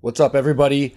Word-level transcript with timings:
What's 0.00 0.20
up, 0.20 0.36
everybody? 0.36 0.94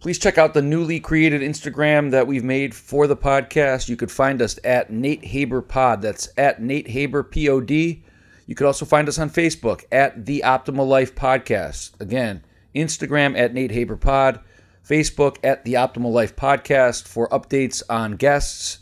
Please 0.00 0.18
check 0.18 0.36
out 0.36 0.54
the 0.54 0.60
newly 0.60 0.98
created 0.98 1.40
Instagram 1.40 2.10
that 2.10 2.26
we've 2.26 2.42
made 2.42 2.74
for 2.74 3.06
the 3.06 3.16
podcast. 3.16 3.88
You 3.88 3.96
could 3.96 4.10
find 4.10 4.42
us 4.42 4.58
at 4.64 4.90
Nate 4.90 5.24
Haber 5.24 5.62
Pod. 5.62 6.02
That's 6.02 6.28
at 6.36 6.60
Nate 6.60 6.88
Haber 6.88 7.22
Pod. 7.22 7.70
You 7.70 8.54
could 8.56 8.66
also 8.66 8.84
find 8.84 9.06
us 9.06 9.20
on 9.20 9.30
Facebook 9.30 9.84
at 9.92 10.26
The 10.26 10.42
Optimal 10.44 10.88
Life 10.88 11.14
Podcast. 11.14 11.92
Again, 12.00 12.44
Instagram 12.74 13.38
at 13.38 13.54
Nate 13.54 13.70
Haber 13.70 13.94
Pod, 13.94 14.40
Facebook 14.84 15.36
at 15.44 15.64
The 15.64 15.74
Optimal 15.74 16.10
Life 16.10 16.34
Podcast 16.34 17.06
for 17.06 17.28
updates 17.28 17.84
on 17.88 18.16
guests, 18.16 18.78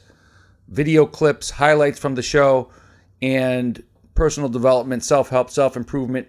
video 0.68 1.04
clips, 1.04 1.50
highlights 1.50 1.98
from 1.98 2.14
the 2.14 2.22
show, 2.22 2.70
and 3.20 3.82
personal 4.14 4.48
development, 4.48 5.04
self 5.04 5.28
help, 5.28 5.50
self 5.50 5.76
improvement, 5.76 6.28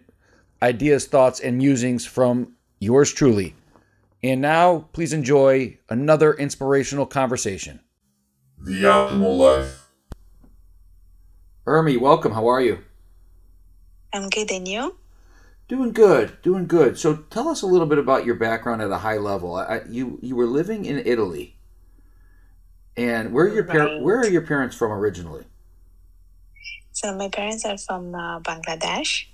ideas, 0.62 1.06
thoughts, 1.06 1.40
and 1.40 1.58
musings 1.58 2.06
from 2.06 2.58
yours 2.80 3.14
truly. 3.14 3.55
And 4.21 4.42
now, 4.42 4.89
please 4.92 5.14
enjoy 5.14 5.78
another 5.89 6.33
inspirational 6.33 7.06
conversation. 7.06 7.79
The 8.57 8.83
Optimal 8.83 9.37
Life. 9.37 9.89
Urmi, 11.65 11.97
welcome. 12.00 12.34
How 12.34 12.47
are 12.47 12.61
you? 12.61 12.79
I'm 14.14 14.29
good, 14.29 14.51
and 14.51 14.68
you? 14.68 14.97
Doing 15.70 15.92
good, 15.93 16.42
doing 16.42 16.65
good. 16.68 16.97
So, 16.97 17.15
tell 17.29 17.47
us 17.47 17.61
a 17.61 17.68
little 17.68 17.86
bit 17.86 18.00
about 18.00 18.25
your 18.25 18.36
background 18.36 18.82
at 18.82 18.89
a 18.89 18.98
high 18.98 19.18
level. 19.18 19.56
I, 19.56 19.82
you 19.87 20.18
you 20.21 20.36
were 20.36 20.48
living 20.48 20.84
in 20.84 20.98
Italy, 21.06 21.56
and 22.98 23.32
where 23.32 23.46
are 23.46 23.54
your 23.54 23.64
par- 23.64 23.86
Right. 23.86 24.01
where 24.01 24.20
are 24.20 24.28
your 24.28 24.42
parents 24.42 24.75
from 24.75 24.92
originally? 24.92 25.46
So 26.92 27.15
my 27.15 27.29
parents 27.29 27.64
are 27.65 27.78
from 27.78 28.15
uh, 28.15 28.39
Bangladesh, 28.42 29.25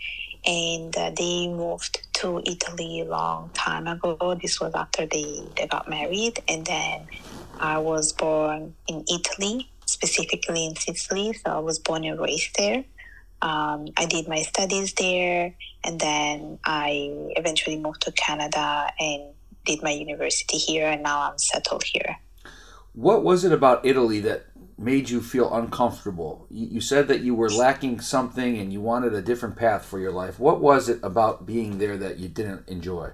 and 0.45 0.95
uh, 0.95 1.11
they 1.17 1.47
moved 1.47 2.01
to 2.13 2.41
Italy 2.45 3.01
a 3.01 3.05
long 3.05 3.49
time 3.53 3.87
ago. 3.87 4.37
This 4.41 4.59
was 4.59 4.73
after 4.75 5.05
they, 5.05 5.43
they 5.57 5.67
got 5.67 5.89
married, 5.89 6.41
and 6.47 6.65
then 6.65 7.07
I 7.59 7.77
was 7.77 8.13
born 8.13 8.75
in 8.87 9.03
Italy, 9.11 9.69
specifically 9.85 10.65
in 10.65 10.75
Sicily. 10.75 11.33
So 11.33 11.51
I 11.51 11.59
was 11.59 11.79
born 11.79 12.03
and 12.03 12.19
raised 12.19 12.55
there. 12.57 12.83
Um, 13.41 13.87
I 13.97 14.05
did 14.05 14.27
my 14.27 14.41
studies 14.41 14.93
there, 14.93 15.53
and 15.83 15.99
then 15.99 16.59
I 16.65 17.11
eventually 17.35 17.77
moved 17.77 18.01
to 18.01 18.11
Canada 18.11 18.91
and 18.99 19.33
did 19.65 19.81
my 19.83 19.91
university 19.91 20.57
here, 20.57 20.87
and 20.87 21.03
now 21.03 21.31
I'm 21.31 21.37
settled 21.37 21.83
here. 21.83 22.17
What 22.93 23.23
was 23.23 23.43
it 23.43 23.51
about 23.51 23.85
Italy 23.85 24.21
that 24.21 24.45
made 24.77 25.09
you 25.09 25.21
feel 25.21 25.53
uncomfortable? 25.53 26.47
You, 26.49 26.67
you 26.67 26.81
said 26.81 27.07
that 27.07 27.21
you 27.21 27.35
were 27.35 27.49
lacking 27.49 27.99
something 28.01 28.57
and 28.57 28.71
you 28.73 28.81
wanted 28.81 29.13
a 29.13 29.21
different 29.21 29.55
path 29.55 29.85
for 29.85 29.99
your 29.99 30.11
life. 30.11 30.39
What 30.39 30.61
was 30.61 30.89
it 30.89 30.99
about 31.03 31.45
being 31.45 31.77
there 31.77 31.97
that 31.97 32.19
you 32.19 32.27
didn't 32.27 32.67
enjoy? 32.67 33.11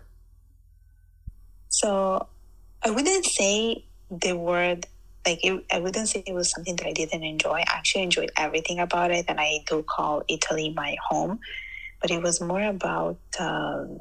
So 1.70 2.28
I 2.84 2.90
wouldn't 2.90 3.26
say 3.26 3.86
the 4.10 4.34
word 4.34 4.86
like 5.26 5.46
it, 5.46 5.66
I 5.72 5.80
wouldn't 5.80 6.10
say 6.10 6.24
it 6.26 6.34
was 6.34 6.50
something 6.52 6.76
that 6.78 6.88
I 6.88 6.94
didn't 6.94 7.24
enjoy. 7.24 7.60
I 7.60 7.66
actually 7.68 8.04
enjoyed 8.04 8.32
everything 8.38 8.80
about 8.80 9.12
it, 9.12 9.26
and 9.28 9.40
I 9.40 9.60
do 9.68 9.84
call 9.84 10.24
Italy 10.28 10.74
my 10.76 10.96
home. 11.10 11.40
But 12.02 12.10
it 12.10 12.24
was 12.24 12.42
more 12.42 12.64
about 12.64 13.20
um, 13.40 14.00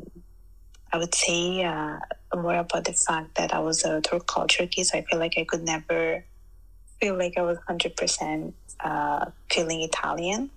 I 0.93 0.97
would 0.97 1.15
say 1.15 1.63
uh, 1.63 1.99
more 2.35 2.57
about 2.57 2.85
the 2.85 2.95
fact 2.95 3.37
that 3.37 3.55
I 3.55 3.61
was 3.61 3.85
a 3.85 4.01
third 4.01 4.27
culture 4.27 4.67
kid, 4.67 4.87
so 4.87 4.99
I 4.99 5.03
feel 5.03 5.19
like 5.19 5.35
I 5.37 5.45
could 5.45 5.63
never 5.63 6.25
feel 7.01 7.17
like 7.17 7.35
I 7.37 7.43
was 7.43 7.59
hundred 7.67 7.97
percent 7.97 8.55
uh, 8.81 9.27
feeling 9.51 9.83
Italian, 9.83 10.51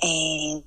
and 0.00 0.62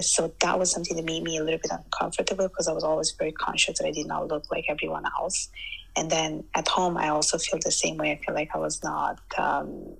so 0.00 0.32
that 0.40 0.58
was 0.58 0.70
something 0.70 0.96
that 0.96 1.04
made 1.04 1.22
me 1.22 1.36
a 1.38 1.44
little 1.44 1.60
bit 1.60 1.70
uncomfortable 1.70 2.48
because 2.48 2.68
I 2.68 2.72
was 2.72 2.84
always 2.84 3.12
very 3.12 3.32
conscious 3.32 3.78
that 3.78 3.86
I 3.86 3.92
did 3.92 4.06
not 4.06 4.28
look 4.28 4.50
like 4.50 4.64
everyone 4.68 5.04
else. 5.18 5.48
And 5.96 6.10
then 6.10 6.44
at 6.54 6.68
home, 6.68 6.96
I 6.96 7.08
also 7.08 7.38
feel 7.38 7.60
the 7.62 7.70
same 7.70 7.96
way. 7.96 8.12
I 8.12 8.16
feel 8.16 8.34
like 8.34 8.50
I 8.54 8.58
was 8.58 8.82
not. 8.82 9.20
Um, 9.38 9.94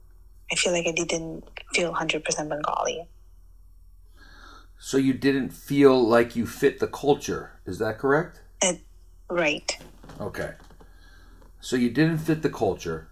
I 0.51 0.57
feel 0.57 0.73
like 0.73 0.87
I 0.87 0.93
didn't 0.93 1.45
feel 1.73 1.93
hundred 1.93 2.25
percent 2.25 2.49
Bengali. 2.49 3.09
So 4.79 4.99
you 4.99 5.15
didn't 5.15 5.51
feel 5.51 5.99
like 6.03 6.37
you 6.37 6.47
fit 6.47 6.79
the 6.79 6.87
culture. 6.87 7.53
Is 7.65 7.79
that 7.79 7.99
correct? 7.99 8.43
Right. 9.31 9.79
Okay. 10.21 10.53
So 11.61 11.77
you 11.77 11.91
didn't 11.91 12.19
fit 12.19 12.43
the 12.43 12.51
culture. 12.51 13.09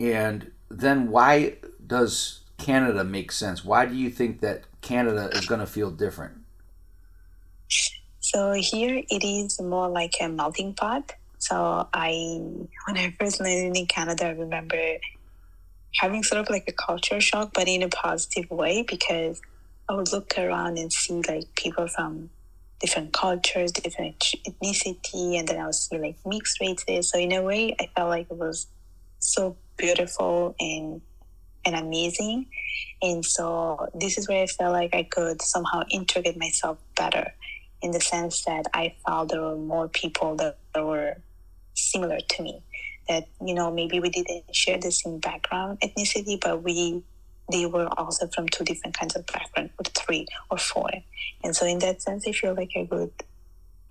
And 0.00 0.50
then 0.70 1.10
why 1.10 1.56
does 1.86 2.40
Canada 2.58 3.04
make 3.04 3.32
sense? 3.32 3.64
Why 3.64 3.86
do 3.86 3.94
you 3.94 4.10
think 4.10 4.40
that 4.40 4.64
Canada 4.80 5.30
is 5.32 5.46
going 5.46 5.60
to 5.60 5.66
feel 5.66 5.90
different? 5.90 6.38
So 8.20 8.52
here 8.52 9.02
it 9.08 9.24
is 9.24 9.60
more 9.60 9.88
like 9.88 10.14
a 10.20 10.28
melting 10.28 10.74
pot. 10.74 11.12
So 11.38 11.88
I, 11.92 12.40
when 12.86 12.96
I 12.96 13.14
first 13.20 13.40
landed 13.40 13.78
in 13.78 13.86
Canada, 13.86 14.26
I 14.26 14.30
remember 14.30 14.96
having 15.96 16.22
sort 16.22 16.40
of 16.40 16.50
like 16.50 16.64
a 16.66 16.72
culture 16.72 17.20
shock, 17.20 17.52
but 17.52 17.68
in 17.68 17.82
a 17.82 17.88
positive 17.88 18.50
way 18.50 18.82
because 18.82 19.40
I 19.88 19.94
would 19.94 20.10
look 20.10 20.36
around 20.38 20.78
and 20.78 20.92
see 20.92 21.20
like 21.28 21.54
people 21.54 21.86
from 21.86 22.30
different 22.80 23.12
cultures, 23.12 23.72
different 23.72 24.18
ethnicity, 24.48 25.38
and 25.38 25.46
then 25.46 25.58
I 25.58 25.66
would 25.66 25.74
see 25.74 25.98
like 25.98 26.16
mixed 26.26 26.60
races. 26.60 27.10
So 27.10 27.18
in 27.18 27.32
a 27.32 27.42
way, 27.42 27.76
I 27.78 27.88
felt 27.94 28.08
like 28.08 28.30
it 28.30 28.36
was 28.36 28.66
so 29.24 29.56
beautiful 29.76 30.54
and 30.60 31.00
and 31.66 31.74
amazing. 31.74 32.46
And 33.00 33.24
so 33.24 33.88
this 33.94 34.18
is 34.18 34.28
where 34.28 34.42
I 34.42 34.46
felt 34.46 34.72
like 34.72 34.94
I 34.94 35.02
could 35.04 35.40
somehow 35.40 35.82
integrate 35.90 36.36
myself 36.36 36.78
better 36.94 37.32
in 37.82 37.90
the 37.90 38.00
sense 38.00 38.44
that 38.44 38.66
I 38.74 38.94
felt 39.06 39.30
there 39.30 39.40
were 39.40 39.56
more 39.56 39.88
people 39.88 40.36
that 40.36 40.58
were 40.74 41.16
similar 41.74 42.18
to 42.20 42.42
me. 42.42 42.62
That, 43.08 43.28
you 43.44 43.54
know, 43.54 43.70
maybe 43.70 44.00
we 44.00 44.10
didn't 44.10 44.54
share 44.54 44.78
the 44.78 44.90
same 44.90 45.18
background 45.18 45.80
ethnicity, 45.80 46.40
but 46.40 46.62
we 46.62 47.02
they 47.52 47.66
were 47.66 47.88
also 47.98 48.26
from 48.28 48.48
two 48.48 48.64
different 48.64 48.98
kinds 48.98 49.14
of 49.16 49.26
background, 49.26 49.70
or 49.78 49.84
three 49.84 50.26
or 50.50 50.56
four. 50.56 50.88
And 51.42 51.54
so 51.54 51.66
in 51.66 51.78
that 51.80 52.00
sense 52.00 52.26
I 52.26 52.32
feel 52.32 52.54
like 52.54 52.70
I 52.76 52.86
could 52.86 53.12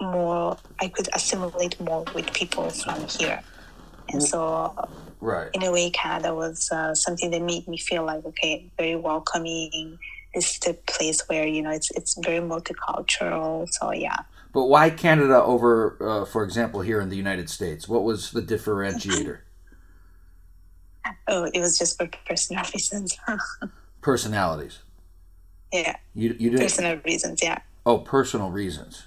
more 0.01 0.57
I 0.79 0.87
could 0.87 1.07
assimilate 1.13 1.79
more 1.79 2.05
with 2.15 2.33
people 2.33 2.69
from 2.69 3.07
here. 3.07 3.41
And 4.09 4.21
so 4.21 4.73
Right. 5.23 5.49
in 5.53 5.63
a 5.63 5.71
way, 5.71 5.89
Canada 5.89 6.35
was 6.35 6.69
uh, 6.71 6.93
something 6.93 7.31
that 7.31 7.41
made 7.41 7.67
me 7.67 7.77
feel 7.77 8.03
like 8.05 8.25
okay, 8.25 8.69
very 8.77 8.95
welcoming. 8.95 9.97
This 10.35 10.53
is 10.53 10.59
the 10.59 10.73
place 10.73 11.21
where 11.29 11.47
you 11.47 11.61
know 11.61 11.71
it's 11.71 11.89
it's 11.91 12.13
very 12.23 12.39
multicultural. 12.39 13.67
So 13.69 13.91
yeah, 13.91 14.17
But 14.53 14.65
why 14.65 14.89
Canada 14.89 15.41
over, 15.41 15.97
uh, 16.01 16.25
for 16.25 16.43
example, 16.43 16.81
here 16.81 16.99
in 16.99 17.09
the 17.09 17.15
United 17.15 17.49
States? 17.49 17.87
What 17.87 18.03
was 18.03 18.31
the 18.31 18.41
differentiator? 18.41 19.39
oh, 21.27 21.49
it 21.53 21.59
was 21.59 21.77
just 21.77 21.97
for 21.97 22.09
personal 22.27 22.63
reasons. 22.73 23.17
Personalities. 24.01 24.79
yeah, 25.71 25.95
You, 26.13 26.35
you 26.39 26.49
didn't. 26.49 26.63
personal 26.63 26.99
reasons. 27.05 27.41
Yeah. 27.41 27.59
Oh, 27.85 27.99
personal 27.99 28.49
reasons. 28.51 29.03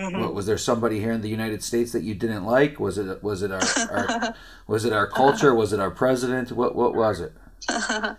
Mhm. 0.00 0.20
What, 0.20 0.34
was 0.34 0.46
there 0.46 0.56
somebody 0.56 0.98
here 0.98 1.12
in 1.12 1.20
the 1.20 1.28
United 1.28 1.62
States 1.62 1.92
that 1.92 2.02
you 2.02 2.14
didn't 2.14 2.44
like? 2.44 2.80
Was 2.80 2.96
it 2.96 3.22
was 3.22 3.42
it 3.42 3.52
our, 3.52 3.60
our 3.90 4.34
was 4.66 4.84
it 4.86 4.92
our 4.92 5.06
culture? 5.06 5.54
Was 5.54 5.72
it 5.74 5.80
our 5.80 5.90
president? 5.90 6.52
What 6.52 6.74
what 6.74 6.94
was 6.94 7.20
it? 7.20 7.32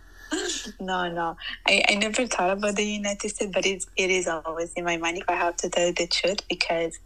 no, 0.79 1.11
no, 1.11 1.37
I, 1.65 1.83
I 1.89 1.95
never 1.95 2.27
thought 2.27 2.51
about 2.51 2.75
the 2.75 2.85
United 2.85 3.29
States, 3.31 3.51
but 3.51 3.65
it's, 3.65 3.87
it 3.97 4.11
is 4.11 4.27
always 4.27 4.71
in 4.73 4.85
my 4.85 4.97
mind 4.97 5.17
if 5.17 5.23
I 5.27 5.33
have 5.33 5.57
to 5.57 5.69
tell 5.69 5.87
you 5.87 5.93
the 5.93 6.07
truth 6.07 6.47
because 6.47 6.99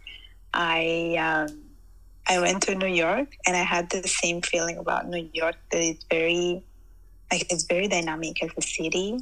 I 0.52 1.16
um, 1.18 1.62
I 2.28 2.40
went 2.40 2.62
to 2.64 2.74
New 2.74 2.86
York 2.86 3.36
and 3.46 3.56
I 3.56 3.62
had 3.62 3.90
the 3.90 4.06
same 4.06 4.42
feeling 4.42 4.76
about 4.76 5.08
New 5.08 5.28
York 5.32 5.56
that 5.70 5.80
it's 5.80 6.04
very 6.10 6.62
like 7.32 7.50
it's 7.50 7.64
very 7.64 7.88
dynamic 7.88 8.42
as 8.42 8.50
a 8.56 8.62
city 8.62 9.18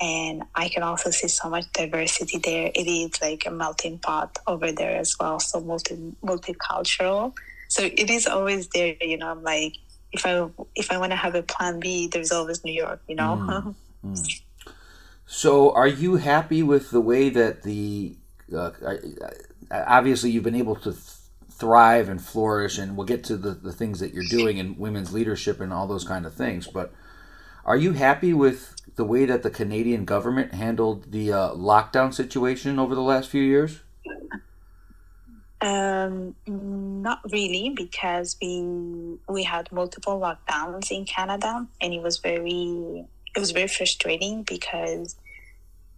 and 0.00 0.42
I 0.54 0.68
can 0.68 0.82
also 0.82 1.10
see 1.10 1.28
so 1.28 1.48
much 1.48 1.70
diversity 1.72 2.38
there. 2.38 2.70
It 2.74 2.86
is 2.86 3.20
like 3.22 3.44
a 3.46 3.50
melting 3.50 3.98
pot 3.98 4.38
over 4.46 4.72
there 4.72 4.96
as 4.96 5.16
well, 5.18 5.40
so 5.40 5.60
multi 5.60 5.96
multicultural. 6.22 7.34
So 7.68 7.82
it 7.82 8.10
is 8.10 8.26
always 8.26 8.68
there, 8.68 8.94
you 9.00 9.16
know. 9.16 9.30
I'm 9.30 9.42
like, 9.42 9.74
if 10.12 10.26
I 10.26 10.48
if 10.74 10.92
I 10.92 10.98
want 10.98 11.12
to 11.12 11.16
have 11.16 11.34
a 11.34 11.42
plan 11.42 11.80
B, 11.80 12.08
there's 12.08 12.32
always 12.32 12.64
New 12.64 12.72
York, 12.72 13.00
you 13.08 13.16
know. 13.16 13.74
So, 15.28 15.72
are 15.72 15.88
you 15.88 16.16
happy 16.16 16.62
with 16.62 16.90
the 16.92 17.00
way 17.00 17.28
that 17.30 17.64
the 17.64 18.16
uh, 18.54 18.70
obviously 19.72 20.30
you've 20.30 20.44
been 20.44 20.54
able 20.54 20.76
to 20.76 20.92
th- 20.92 21.02
thrive 21.50 22.08
and 22.08 22.22
flourish, 22.22 22.78
and 22.78 22.96
we'll 22.96 23.06
get 23.06 23.24
to 23.24 23.36
the, 23.36 23.50
the 23.50 23.72
things 23.72 23.98
that 23.98 24.14
you're 24.14 24.28
doing 24.30 24.58
in 24.58 24.78
women's 24.78 25.12
leadership 25.12 25.60
and 25.60 25.72
all 25.72 25.88
those 25.88 26.04
kind 26.04 26.26
of 26.26 26.34
things. 26.34 26.68
But 26.68 26.92
are 27.66 27.76
you 27.76 27.92
happy 27.92 28.32
with 28.32 28.74
the 28.94 29.04
way 29.04 29.26
that 29.26 29.42
the 29.42 29.50
Canadian 29.50 30.04
government 30.04 30.54
handled 30.54 31.12
the 31.12 31.32
uh, 31.32 31.50
lockdown 31.50 32.14
situation 32.14 32.78
over 32.78 32.94
the 32.94 33.02
last 33.02 33.28
few 33.28 33.42
years? 33.42 33.80
Um, 35.60 36.34
not 36.46 37.20
really, 37.30 37.70
because 37.76 38.36
we 38.40 39.18
we 39.28 39.42
had 39.42 39.70
multiple 39.72 40.20
lockdowns 40.20 40.90
in 40.90 41.04
Canada, 41.04 41.66
and 41.80 41.92
it 41.92 42.02
was 42.02 42.18
very 42.18 43.04
it 43.34 43.40
was 43.40 43.50
very 43.50 43.68
frustrating 43.68 44.42
because 44.44 45.16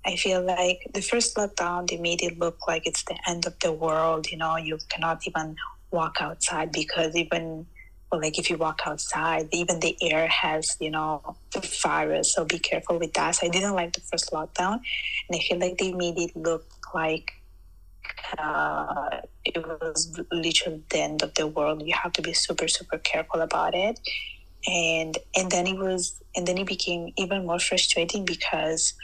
I 0.07 0.17
feel 0.17 0.43
like 0.43 0.87
the 0.95 1.03
first 1.03 1.37
lockdown, 1.37 1.89
they 1.89 1.99
made 1.99 2.23
it 2.23 2.39
look 2.39 2.67
like 2.67 2.87
it's 2.87 3.05
the 3.05 3.19
end 3.29 3.47
of 3.47 3.59
the 3.59 3.73
world. 3.73 4.31
You 4.31 4.39
know, 4.39 4.57
you 4.57 4.79
cannot 4.89 5.27
even 5.27 5.57
walk 5.91 6.17
outside 6.21 6.73
because 6.73 7.15
even, 7.15 7.67
well, 8.11 8.21
like 8.21 8.39
if 8.39 8.49
you 8.49 8.57
walk 8.57 8.81
outside, 8.87 9.49
even 9.53 9.81
the 9.81 9.97
air 10.03 10.27
has, 10.29 10.77
you 10.81 10.91
know, 10.91 11.37
the 11.53 11.61
virus. 11.83 12.35
So 12.35 12.45
be 12.45 12.59
careful 12.59 12.99
with 12.99 13.13
that. 13.15 13.33
So 13.33 13.47
I 13.47 13.51
didn't 13.51 13.75
like 13.75 13.93
the 13.93 14.01
first 14.01 14.31
lockdown. 14.31 14.81
And 15.29 15.35
I 15.35 15.39
feel 15.41 15.59
like 15.59 15.79
they 15.79 15.93
made 15.93 16.19
it 16.19 16.35
look 16.35 16.65
like 16.95 17.33
uh, 18.39 19.21
it 19.45 19.57
was 19.57 20.19
literally 20.33 20.83
the 20.89 20.99
end 20.99 21.23
of 21.23 21.35
the 21.35 21.47
world. 21.47 21.83
You 21.83 21.95
have 21.95 22.13
to 22.15 22.23
be 22.23 22.33
super, 22.33 22.69
super 22.69 22.99
careful 22.99 23.41
about 23.41 23.75
it. 23.75 24.01
And 24.67 25.17
and 25.37 25.51
then 25.51 25.67
it 25.67 25.79
was 25.79 26.21
and 26.35 26.47
then 26.47 26.59
it 26.59 26.67
became 26.67 27.13
even 27.17 27.47
more 27.47 27.61
frustrating 27.61 28.25
because 28.25 28.95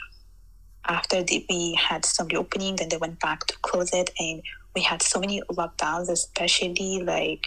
after 0.86 1.22
the, 1.22 1.46
we 1.48 1.74
had 1.74 2.04
some 2.04 2.26
reopening, 2.26 2.76
then 2.76 2.88
they 2.88 2.96
went 2.96 3.20
back 3.20 3.46
to 3.46 3.56
close 3.62 3.92
it, 3.94 4.10
and 4.18 4.42
we 4.74 4.82
had 4.82 5.00
so 5.00 5.20
many 5.20 5.40
lockdowns, 5.52 6.10
especially 6.10 7.02
like 7.02 7.46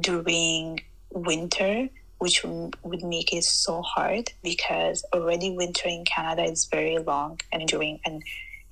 during 0.00 0.80
winter, 1.10 1.88
which 2.18 2.44
would 2.44 3.02
make 3.02 3.32
it 3.32 3.44
so 3.44 3.82
hard 3.82 4.32
because 4.42 5.04
already 5.12 5.50
winter 5.50 5.88
in 5.88 6.04
Canada 6.04 6.44
is 6.44 6.66
very 6.66 6.98
long 6.98 7.40
and 7.52 7.66
during 7.68 8.00
and 8.04 8.22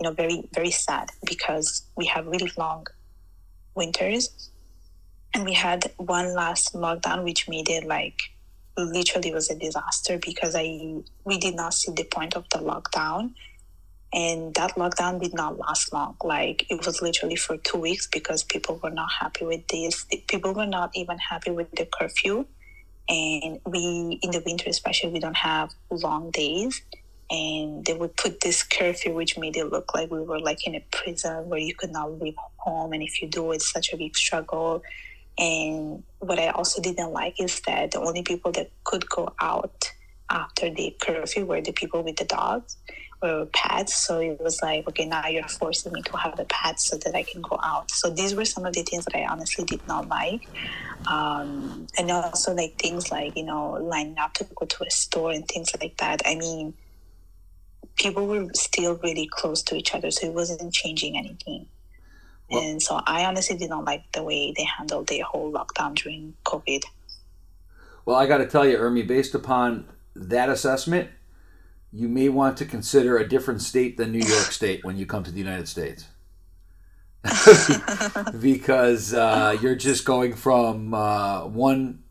you 0.01 0.09
know 0.09 0.13
very 0.13 0.49
very 0.55 0.71
sad 0.71 1.11
because 1.27 1.85
we 1.97 2.07
have 2.07 2.27
really 2.27 2.51
long 2.57 2.87
winters, 3.75 4.51
and 5.35 5.45
we 5.45 5.53
had 5.53 5.91
one 5.97 6.35
last 6.35 6.75
lockdown 6.75 7.25
which 7.25 7.49
made 7.49 7.69
it 7.69 7.85
like 7.85 8.19
literally 8.77 9.33
was 9.33 9.51
a 9.51 9.59
disaster 9.59 10.19
because 10.19 10.55
I 10.57 11.03
we 11.25 11.39
did 11.39 11.55
not 11.55 11.75
see 11.75 11.93
the 11.93 12.05
point 12.05 12.35
of 12.35 12.45
the 12.51 12.59
lockdown 12.59 13.35
and 14.13 14.55
that 14.55 14.75
lockdown 14.75 15.21
did 15.21 15.33
not 15.33 15.59
last 15.59 15.93
long. 15.93 16.17
Like 16.23 16.67
it 16.71 16.85
was 16.85 17.01
literally 17.01 17.37
for 17.37 17.57
two 17.57 17.79
weeks 17.79 18.07
because 18.07 18.45
people 18.45 18.79
were 18.83 18.91
not 18.91 19.11
happy 19.21 19.47
with 19.47 19.67
this. 19.69 20.05
People 20.29 20.53
were 20.53 20.67
not 20.67 20.91
even 20.95 21.17
happy 21.19 21.51
with 21.51 21.71
the 21.73 21.87
curfew. 21.87 22.45
And 23.09 23.61
we 23.67 24.19
in 24.23 24.31
the 24.31 24.43
winter 24.45 24.69
especially 24.69 25.13
we 25.13 25.21
don't 25.21 25.37
have 25.37 25.73
long 25.91 26.31
days. 26.31 26.83
And 27.31 27.85
they 27.87 27.95
would 27.95 28.15
put 28.19 28.41
this 28.41 28.63
curfew 28.63 29.15
which 29.15 29.39
made 29.39 29.57
it 29.57 29.73
look 29.73 29.95
like 29.95 30.11
we 30.11 30.21
were 30.21 30.41
like 30.41 30.67
in 30.67 30.75
a 30.75 30.85
prison 30.91 31.49
where 31.49 31.59
you 31.59 31.75
could 31.75 31.91
not 31.91 32.21
leave 32.21 32.37
home. 32.59 32.93
And 32.93 33.03
if 33.03 33.23
you 33.23 33.29
do 33.29 33.53
it's 33.53 33.73
such 33.73 33.95
a 33.95 33.97
big 33.97 34.15
struggle. 34.15 34.83
And 35.39 36.03
what 36.19 36.39
i 36.39 36.49
also 36.49 36.83
didn't 36.83 37.13
like 37.13 37.41
is 37.41 37.63
that 37.63 37.93
the 37.93 38.01
only 38.01 38.23
people 38.23 38.53
that 38.53 38.71
could 38.85 39.09
go 39.09 39.33
out 39.41 39.91
after 40.29 40.69
the 40.69 40.95
curfew 41.01 41.47
were 41.47 41.63
the 41.63 41.73
people 41.73 42.03
with 42.03 42.17
the 42.17 42.27
dogs 42.27 42.77
or 43.23 43.47
pets. 43.53 44.07
So 44.07 44.19
it 44.21 44.41
was 44.41 44.61
like, 44.63 44.89
okay, 44.89 45.07
now 45.07 45.27
you're 45.29 45.47
forcing 45.49 45.93
me 45.93 46.03
to 46.03 46.17
have 46.17 46.37
the 46.37 46.45
pads 46.45 46.85
so 46.85 46.97
that 46.99 47.15
I 47.15 47.23
can 47.23 47.43
go 47.43 47.59
out. 47.63 47.91
So 47.91 48.11
these 48.11 48.35
were 48.35 48.45
some 48.45 48.67
of 48.67 48.75
the 48.75 48.83
things 48.83 49.05
that 49.05 49.17
I 49.17 49.27
honestly 49.27 49.65
did 49.65 49.87
not 49.87 50.09
like. 50.09 50.49
Um, 51.07 51.87
and 51.99 52.11
also 52.11 52.55
like 52.55 52.79
things 52.79 53.11
like, 53.11 53.37
you 53.37 53.45
know, 53.45 53.73
lining 53.73 54.19
up 54.19 54.35
to 54.35 54.47
go 54.55 54.67
to 54.67 54.85
a 54.85 54.91
store 54.91 55.33
and 55.33 55.47
things 55.47 55.73
like 55.81 55.97
that. 55.99 56.23
I 56.25 56.37
mean, 56.37 56.75
people 57.97 58.27
were 58.27 58.49
still 58.55 58.95
really 59.03 59.27
close 59.27 59.63
to 59.63 59.77
each 59.77 59.95
other, 59.95 60.11
so 60.11 60.27
it 60.27 60.33
wasn't 60.33 60.73
changing 60.73 61.17
anything. 61.17 61.67
Well, 62.51 62.63
and 62.63 62.83
so 62.83 63.01
I 63.07 63.25
honestly 63.25 63.57
did 63.57 63.71
not 63.71 63.85
like 63.85 64.11
the 64.13 64.23
way 64.23 64.53
they 64.57 64.65
handled 64.65 65.09
the 65.09 65.21
whole 65.21 65.53
lockdown 65.53 65.95
during 65.95 66.35
COVID. 66.45 66.83
Well, 68.05 68.17
I 68.17 68.27
got 68.27 68.39
to 68.39 68.47
tell 68.47 68.67
you, 68.67 68.79
Urmi, 68.79 69.07
based 69.07 69.35
upon 69.35 69.89
that 70.15 70.49
assessment, 70.49 71.11
you 71.93 72.09
may 72.09 72.29
want 72.29 72.57
to 72.57 72.65
consider 72.65 73.19
a 73.19 73.29
different 73.29 73.61
state 73.61 73.97
than 73.97 74.13
New 74.13 74.27
York 74.27 74.51
State 74.51 74.85
when 74.85 74.97
you 74.97 75.07
come 75.07 75.23
to 75.25 75.31
the 75.31 75.39
United 75.39 75.69
States. 75.69 76.07
because 78.41 79.15
uh, 79.15 79.57
you're 79.61 79.77
just 79.77 80.05
going 80.05 80.35
from 80.35 80.93
uh, 80.93 81.47
one 81.47 82.03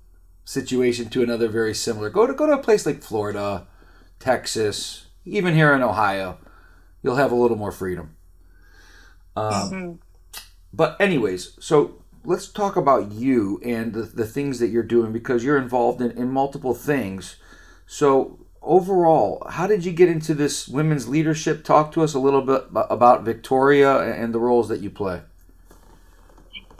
situation 0.45 1.09
to 1.09 1.23
another 1.23 1.49
very 1.49 1.73
similar. 1.73 2.09
Go 2.09 2.27
to 2.27 2.33
go 2.33 2.45
to 2.45 2.53
a 2.53 2.57
place 2.57 2.85
like 2.85 3.01
Florida, 3.01 3.67
Texas, 4.19 5.07
even 5.25 5.53
here 5.55 5.73
in 5.73 5.81
Ohio, 5.81 6.37
you'll 7.03 7.15
have 7.15 7.31
a 7.31 7.35
little 7.35 7.57
more 7.57 7.71
freedom. 7.71 8.15
Um, 9.35 9.53
mm-hmm. 9.53 9.91
But 10.73 10.99
anyways, 10.99 11.57
so 11.59 12.03
let's 12.23 12.47
talk 12.47 12.75
about 12.75 13.11
you 13.11 13.59
and 13.63 13.93
the, 13.93 14.03
the 14.03 14.25
things 14.25 14.59
that 14.59 14.67
you're 14.67 14.83
doing 14.83 15.11
because 15.11 15.43
you're 15.43 15.57
involved 15.57 16.01
in, 16.01 16.11
in 16.11 16.29
multiple 16.29 16.73
things. 16.73 17.37
So 17.85 18.40
overall, 18.61 19.45
how 19.49 19.67
did 19.67 19.85
you 19.85 19.91
get 19.91 20.09
into 20.09 20.33
this 20.33 20.67
women's 20.67 21.07
leadership? 21.07 21.63
Talk 21.63 21.91
to 21.93 22.03
us 22.03 22.13
a 22.13 22.19
little 22.19 22.41
bit 22.41 22.65
about 22.73 23.23
Victoria 23.23 23.99
and 23.99 24.33
the 24.33 24.39
roles 24.39 24.69
that 24.69 24.81
you 24.81 24.89
play. 24.89 25.21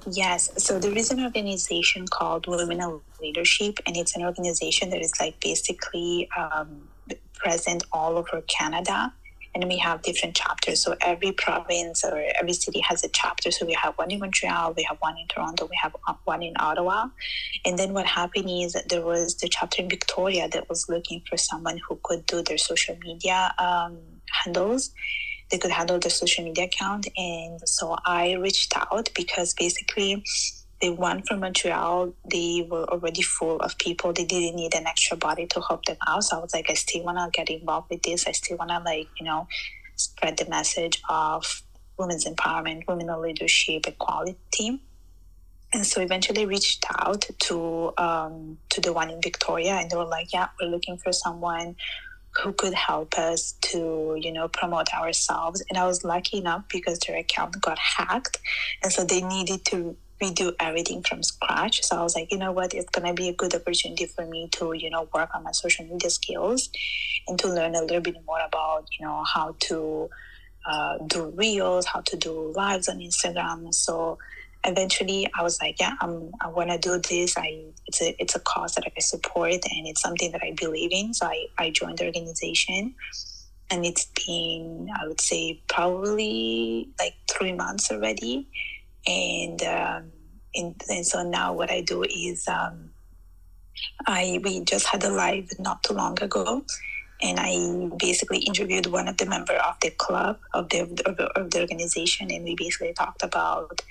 Yes, 0.10 0.50
so 0.57 0.80
there 0.80 0.98
is 0.98 1.12
an 1.12 1.24
organization 1.24 2.07
called 2.07 2.48
Women 2.48 2.81
in 2.81 3.01
Leadership, 3.22 3.78
and 3.86 3.95
it's 3.95 4.16
an 4.16 4.24
organization 4.24 4.89
that 4.89 5.00
is 5.00 5.13
like 5.19 5.39
basically 5.39 6.28
um, 6.36 6.88
present 7.36 7.83
all 7.92 8.18
over 8.18 8.42
Canada 8.48 9.13
and 9.53 9.65
we 9.65 9.77
have 9.77 10.01
different 10.01 10.36
chapters. 10.36 10.81
So 10.81 10.95
every 11.01 11.31
province 11.31 12.03
or 12.03 12.24
every 12.39 12.53
city 12.53 12.80
has 12.81 13.03
a 13.03 13.09
chapter. 13.09 13.51
So 13.51 13.65
we 13.65 13.74
have 13.74 13.95
one 13.95 14.12
in 14.12 14.19
Montreal, 14.19 14.74
we 14.74 14.83
have 14.83 14.98
one 15.00 15.18
in 15.18 15.27
Toronto, 15.27 15.68
we 15.69 15.77
have 15.81 15.95
one 16.24 16.42
in 16.42 16.53
Ottawa. 16.59 17.07
And 17.65 17.77
then 17.77 17.94
what 17.94 18.06
happened 18.06 18.50
is 18.50 18.74
that 18.74 18.89
there 18.89 19.01
was 19.01 19.36
the 19.36 19.50
chapter 19.50 19.81
in 19.81 19.89
Victoria 19.89 20.48
that 20.50 20.69
was 20.69 20.88
looking 20.88 21.21
for 21.30 21.38
someone 21.38 21.80
who 21.88 22.00
could 22.03 22.25
do 22.25 22.42
their 22.42 22.57
social 22.57 22.98
media 23.03 23.53
um, 23.57 23.98
handles. 24.44 24.92
They 25.50 25.57
could 25.57 25.71
handle 25.71 26.00
their 26.00 26.12
social 26.12 26.45
media 26.45 26.65
account. 26.65 27.07
And 27.18 27.59
so 27.68 27.97
I 28.06 28.33
reached 28.33 28.74
out 28.77 29.09
because 29.13 29.54
basically 29.54 30.24
the 30.81 30.89
one 30.89 31.22
from 31.24 31.42
Montreal, 31.42 32.13
they 32.30 32.68
were 32.69 32.86
already 32.86 33.22
full 33.22 33.57
of 33.60 33.78
people. 33.78 34.13
They 34.13 34.25
didn't 34.25 34.56
need 34.56 34.74
an 34.74 34.88
extra 34.88 35.16
body 35.16 35.45
to 35.48 35.62
help 35.62 35.86
them 35.86 35.98
out. 36.07 36.24
So 36.24 36.38
I 36.38 36.42
was 36.42 36.54
like, 36.54 36.69
I 36.69 36.74
still 36.74 37.04
want 37.04 37.18
to 37.18 37.30
get 37.31 37.50
involved 37.50 37.89
with 37.89 38.04
this. 38.04 38.28
I 38.28 38.31
still 38.31 38.57
want 38.57 38.72
to, 38.72 38.80
like, 38.80 39.07
you 39.19 39.25
know, 39.25 39.48
spread 39.95 40.38
the 40.38 40.50
message 40.50 41.01
of 41.07 41.62
women's 41.98 42.25
empowerment, 42.25 42.88
women 42.88 43.22
leadership, 43.22 43.88
equality. 43.88 44.81
And 45.74 45.86
so 45.86 46.01
eventually 46.01 46.45
reached 46.45 46.86
out 47.00 47.25
to 47.39 47.94
um, 47.98 48.57
to 48.69 48.81
the 48.81 48.92
one 48.92 49.10
in 49.10 49.22
Victoria, 49.22 49.75
and 49.75 49.89
they 49.89 49.95
were 49.95 50.04
like, 50.04 50.33
"Yeah, 50.33 50.50
we're 50.60 50.68
looking 50.68 50.98
for 50.98 51.13
someone 51.13 51.78
who 52.44 52.51
could 52.51 52.74
help 52.74 53.18
us 53.18 53.54
to 53.62 54.18
you 54.19 54.33
know 54.33 54.50
promote 54.50 54.94
ourselves." 54.94 55.63
And 55.69 55.78
I 55.78 55.86
was 55.86 56.04
lucky 56.04 56.39
enough 56.39 56.66
because 56.68 57.00
their 57.00 57.16
account 57.16 57.62
got 57.62 57.80
hacked, 57.80 58.39
and 58.83 58.92
so 58.92 59.06
they 59.06 59.22
needed 59.22 59.63
to 59.66 59.95
we 60.21 60.31
do 60.31 60.53
everything 60.59 61.01
from 61.01 61.23
scratch. 61.23 61.83
So 61.83 61.97
I 61.97 62.04
was 62.04 62.16
like, 62.16 62.31
you 62.31 62.37
know 62.37 62.51
what, 62.51 62.73
it's 62.73 62.90
gonna 62.90 63.13
be 63.13 63.30
a 63.30 63.33
good 63.33 63.54
opportunity 63.56 64.06
for 64.06 64.25
me 64.25 64.47
to, 64.54 64.73
you 64.73 64.90
know, 64.90 65.09
work 65.13 65.30
on 65.33 65.44
my 65.44 65.51
social 65.51 65.85
media 65.85 66.09
skills 66.09 66.69
and 67.28 67.37
to 67.40 67.47
learn 67.47 67.75
a 67.75 67.81
little 67.81 68.01
bit 68.01 68.16
more 68.25 68.40
about, 68.40 68.85
you 68.97 69.06
know, 69.06 69.23
how 69.23 69.56
to 69.59 70.09
uh, 70.66 70.97
do 71.07 71.33
reels, 71.35 71.85
how 71.87 72.01
to 72.01 72.16
do 72.16 72.54
lives 72.56 72.87
on 72.87 72.99
Instagram. 72.99 73.73
So 73.73 74.19
eventually 74.63 75.28
I 75.37 75.42
was 75.42 75.59
like, 75.59 75.80
yeah, 75.80 75.95
I'm, 76.01 76.31
I 76.40 76.47
want 76.47 76.69
to 76.69 76.78
do 76.78 76.99
this. 76.99 77.35
I, 77.35 77.66
it's 77.87 78.01
a, 78.01 78.16
it's 78.21 78.35
a 78.35 78.40
cause 78.40 78.75
that 78.75 78.85
I 78.95 78.99
support 78.99 79.51
and 79.51 79.87
it's 79.87 80.01
something 80.01 80.31
that 80.33 80.44
I 80.44 80.54
believe 80.56 80.92
in. 80.92 81.16
So 81.16 81.25
I, 81.25 81.47
I 81.57 81.71
joined 81.71 81.97
the 81.97 82.06
organization 82.06 82.94
and 83.71 83.85
it's 83.85 84.06
been, 84.06 84.87
I 85.01 85.07
would 85.07 85.21
say 85.21 85.61
probably 85.68 86.90
like 86.99 87.16
three 87.28 87.54
months 87.54 87.92
already 87.92 88.47
and 89.07 89.61
um, 89.63 90.11
and, 90.53 90.75
and 90.89 91.05
so 91.05 91.23
now 91.23 91.53
what 91.53 91.71
I 91.71 91.81
do 91.81 92.03
is 92.03 92.47
um, 92.47 92.91
I 94.05 94.39
we 94.43 94.61
just 94.61 94.87
had 94.87 95.03
a 95.03 95.09
live 95.09 95.49
not 95.59 95.83
too 95.83 95.93
long 95.93 96.21
ago, 96.21 96.63
and 97.21 97.39
I 97.39 97.95
basically 97.97 98.39
interviewed 98.39 98.87
one 98.87 99.07
of 99.07 99.17
the 99.17 99.25
member 99.25 99.53
of 99.53 99.75
the 99.81 99.91
club 99.91 100.39
of 100.53 100.69
the 100.69 100.81
of 101.35 101.51
the, 101.51 101.61
organization, 101.61 102.31
and 102.31 102.43
we 102.43 102.55
basically 102.55 102.93
talked 102.93 103.23
about 103.23 103.81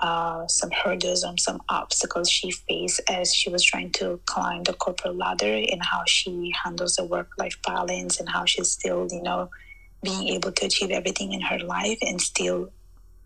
uh, 0.00 0.46
some 0.46 0.70
hurdles 0.70 1.22
and 1.22 1.38
some 1.38 1.60
obstacles 1.68 2.30
she 2.30 2.50
faced 2.50 3.00
as 3.08 3.34
she 3.34 3.50
was 3.50 3.62
trying 3.62 3.90
to 3.92 4.20
climb 4.26 4.64
the 4.64 4.72
corporate 4.72 5.16
ladder, 5.16 5.54
and 5.70 5.82
how 5.82 6.02
she 6.06 6.52
handles 6.64 6.96
the 6.96 7.04
work 7.04 7.30
life 7.38 7.56
balance, 7.66 8.18
and 8.18 8.28
how 8.28 8.44
she's 8.44 8.70
still 8.70 9.08
you 9.10 9.22
know 9.22 9.48
being 10.02 10.28
able 10.28 10.50
to 10.50 10.66
achieve 10.66 10.90
everything 10.90 11.32
in 11.32 11.42
her 11.42 11.58
life 11.58 11.98
and 12.00 12.20
still 12.20 12.70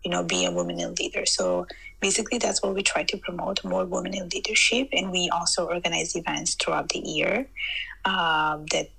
you 0.05 0.11
know, 0.11 0.23
be 0.23 0.45
a 0.45 0.51
woman 0.51 0.79
in 0.79 0.93
leader. 0.95 1.25
So 1.25 1.65
basically, 1.99 2.37
that's 2.37 2.61
what 2.61 2.75
we 2.75 2.83
try 2.83 3.03
to 3.03 3.17
promote 3.17 3.63
more 3.65 3.85
women 3.85 4.13
in 4.13 4.29
leadership, 4.29 4.87
and 4.93 5.11
we 5.11 5.29
also 5.29 5.67
organize 5.67 6.15
events 6.15 6.53
throughout 6.53 6.89
the 6.89 6.99
year 6.99 7.47
um, 8.05 8.67
that 8.67 8.89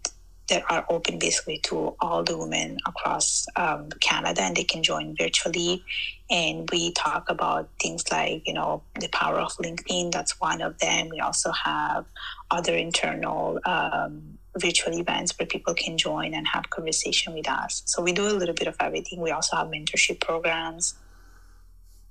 that 0.48 0.62
are 0.70 0.84
open 0.88 1.18
basically 1.18 1.58
to 1.58 1.96
all 2.00 2.22
the 2.22 2.36
women 2.38 2.78
across 2.86 3.46
um, 3.56 3.88
Canada, 4.00 4.42
and 4.42 4.56
they 4.56 4.64
can 4.64 4.82
join 4.82 5.16
virtually. 5.16 5.82
And 6.30 6.68
we 6.70 6.92
talk 6.92 7.28
about 7.28 7.68
things 7.80 8.04
like, 8.12 8.46
you 8.46 8.54
know, 8.54 8.82
the 9.00 9.08
power 9.08 9.38
of 9.40 9.52
LinkedIn. 9.56 10.12
That's 10.12 10.40
one 10.40 10.60
of 10.60 10.78
them. 10.78 11.08
We 11.08 11.18
also 11.18 11.50
have 11.50 12.04
other 12.50 12.76
internal 12.76 13.58
um, 13.64 14.38
virtual 14.56 14.98
events 14.98 15.38
where 15.38 15.46
people 15.46 15.75
can 15.75 15.98
join 15.98 16.34
and 16.34 16.46
have 16.48 16.70
conversation 16.70 17.34
with 17.34 17.48
us. 17.48 17.82
So 17.86 18.02
we 18.02 18.12
do 18.12 18.26
a 18.28 18.32
little 18.32 18.54
bit 18.54 18.66
of 18.66 18.76
everything. 18.80 19.20
We 19.20 19.30
also 19.30 19.56
have 19.56 19.68
mentorship 19.68 20.20
programs. 20.20 20.94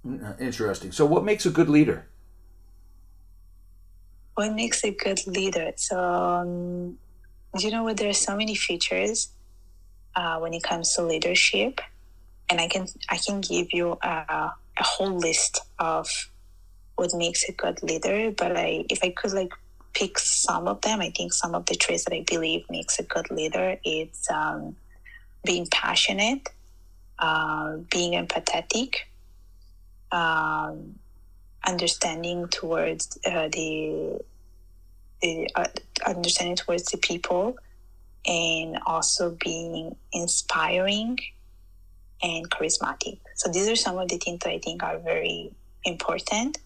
Mm, 0.05 0.39
Interesting. 0.39 0.91
So, 0.91 1.05
what 1.05 1.23
makes 1.23 1.45
a 1.45 1.49
good 1.49 1.69
leader? 1.69 2.07
What 4.35 4.53
makes 4.53 4.83
a 4.83 4.91
good 4.91 5.25
leader? 5.25 5.71
So, 5.77 5.99
um, 5.99 6.97
you 7.57 7.71
know 7.71 7.83
what? 7.83 7.97
There 7.97 8.09
are 8.09 8.13
so 8.13 8.35
many 8.35 8.53
features 8.53 9.29
uh, 10.15 10.37
when 10.39 10.53
it 10.53 10.61
comes 10.61 10.93
to 10.95 11.01
leadership, 11.01 11.81
and 12.49 12.59
I 12.61 12.67
can 12.67 12.87
I 13.09 13.17
can 13.17 13.41
give 13.41 13.73
you 13.73 13.97
a, 14.03 14.51
a 14.77 14.83
whole 14.83 15.17
list 15.17 15.59
of 15.79 16.07
what 16.95 17.13
makes 17.13 17.47
a 17.49 17.53
good 17.53 17.81
leader. 17.81 18.31
But 18.31 18.55
I, 18.55 18.85
if 18.89 19.03
I 19.03 19.09
could 19.09 19.33
like 19.33 19.53
pick 19.95 20.19
some 20.19 20.67
of 20.67 20.81
them, 20.81 21.01
I 21.01 21.09
think 21.09 21.33
some 21.33 21.55
of 21.55 21.65
the 21.65 21.75
traits 21.75 22.03
that 22.03 22.13
I 22.13 22.23
believe 22.27 22.65
makes 22.69 22.99
a 22.99 23.03
good 23.03 23.31
leader 23.31 23.77
is 23.83 24.27
um, 24.29 24.75
being 25.43 25.67
passionate, 25.71 26.49
uh, 27.17 27.77
being 27.89 28.11
empathetic, 28.13 28.95
um, 30.11 30.99
understanding 31.65 32.47
towards 32.49 33.17
uh, 33.25 33.47
the, 33.47 34.19
the 35.21 35.49
uh, 35.55 35.67
understanding 36.05 36.57
towards 36.57 36.83
the 36.91 36.97
people, 36.97 37.55
and 38.27 38.77
also 38.85 39.37
being 39.39 39.95
inspiring 40.11 41.17
and 42.21 42.49
charismatic. 42.49 43.19
So 43.35 43.49
these 43.49 43.69
are 43.69 43.75
some 43.75 43.97
of 43.97 44.09
the 44.09 44.17
things 44.17 44.39
that 44.39 44.49
I 44.49 44.59
think 44.59 44.83
are 44.83 44.99
very 44.99 45.51
important 45.85 46.57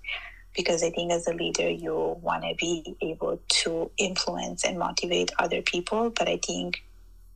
because 0.55 0.83
I 0.83 0.89
think 0.89 1.11
as 1.11 1.27
a 1.27 1.33
leader, 1.33 1.69
you 1.69 2.17
want 2.21 2.43
to 2.43 2.55
be 2.55 2.95
able 3.01 3.39
to 3.63 3.91
influence 3.97 4.65
and 4.65 4.79
motivate 4.79 5.31
other 5.39 5.61
people, 5.61 6.09
but 6.09 6.27
I 6.27 6.37
think 6.37 6.83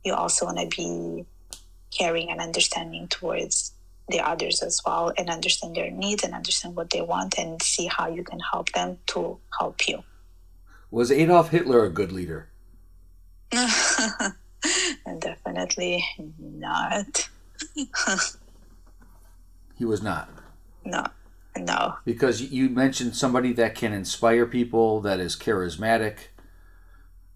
you 0.04 0.14
also 0.14 0.46
want 0.46 0.58
to 0.58 0.66
be 0.76 1.24
caring 1.90 2.30
and 2.30 2.40
understanding 2.40 3.08
towards 3.08 3.72
the 4.08 4.20
others 4.20 4.62
as 4.62 4.82
well 4.84 5.12
and 5.16 5.30
understand 5.30 5.74
their 5.76 5.90
needs 5.90 6.22
and 6.24 6.34
understand 6.34 6.76
what 6.76 6.90
they 6.90 7.00
want 7.00 7.38
and 7.38 7.62
see 7.62 7.86
how 7.86 8.08
you 8.08 8.22
can 8.22 8.40
help 8.40 8.70
them 8.72 8.98
to 9.06 9.38
help 9.58 9.88
you. 9.88 10.04
Was 10.90 11.10
Adolf 11.10 11.48
Hitler 11.50 11.84
a 11.84 11.90
good 11.90 12.12
leader? 12.12 12.48
Definitely 15.20 16.04
not. 16.38 17.28
He 19.76 19.84
was 19.84 20.02
not. 20.02 20.28
No, 20.84 21.04
no. 21.58 21.96
Because 22.04 22.42
you 22.42 22.68
mentioned 22.70 23.16
somebody 23.16 23.52
that 23.54 23.74
can 23.74 23.92
inspire 23.92 24.46
people, 24.46 25.00
that 25.02 25.20
is 25.20 25.36
charismatic, 25.36 26.16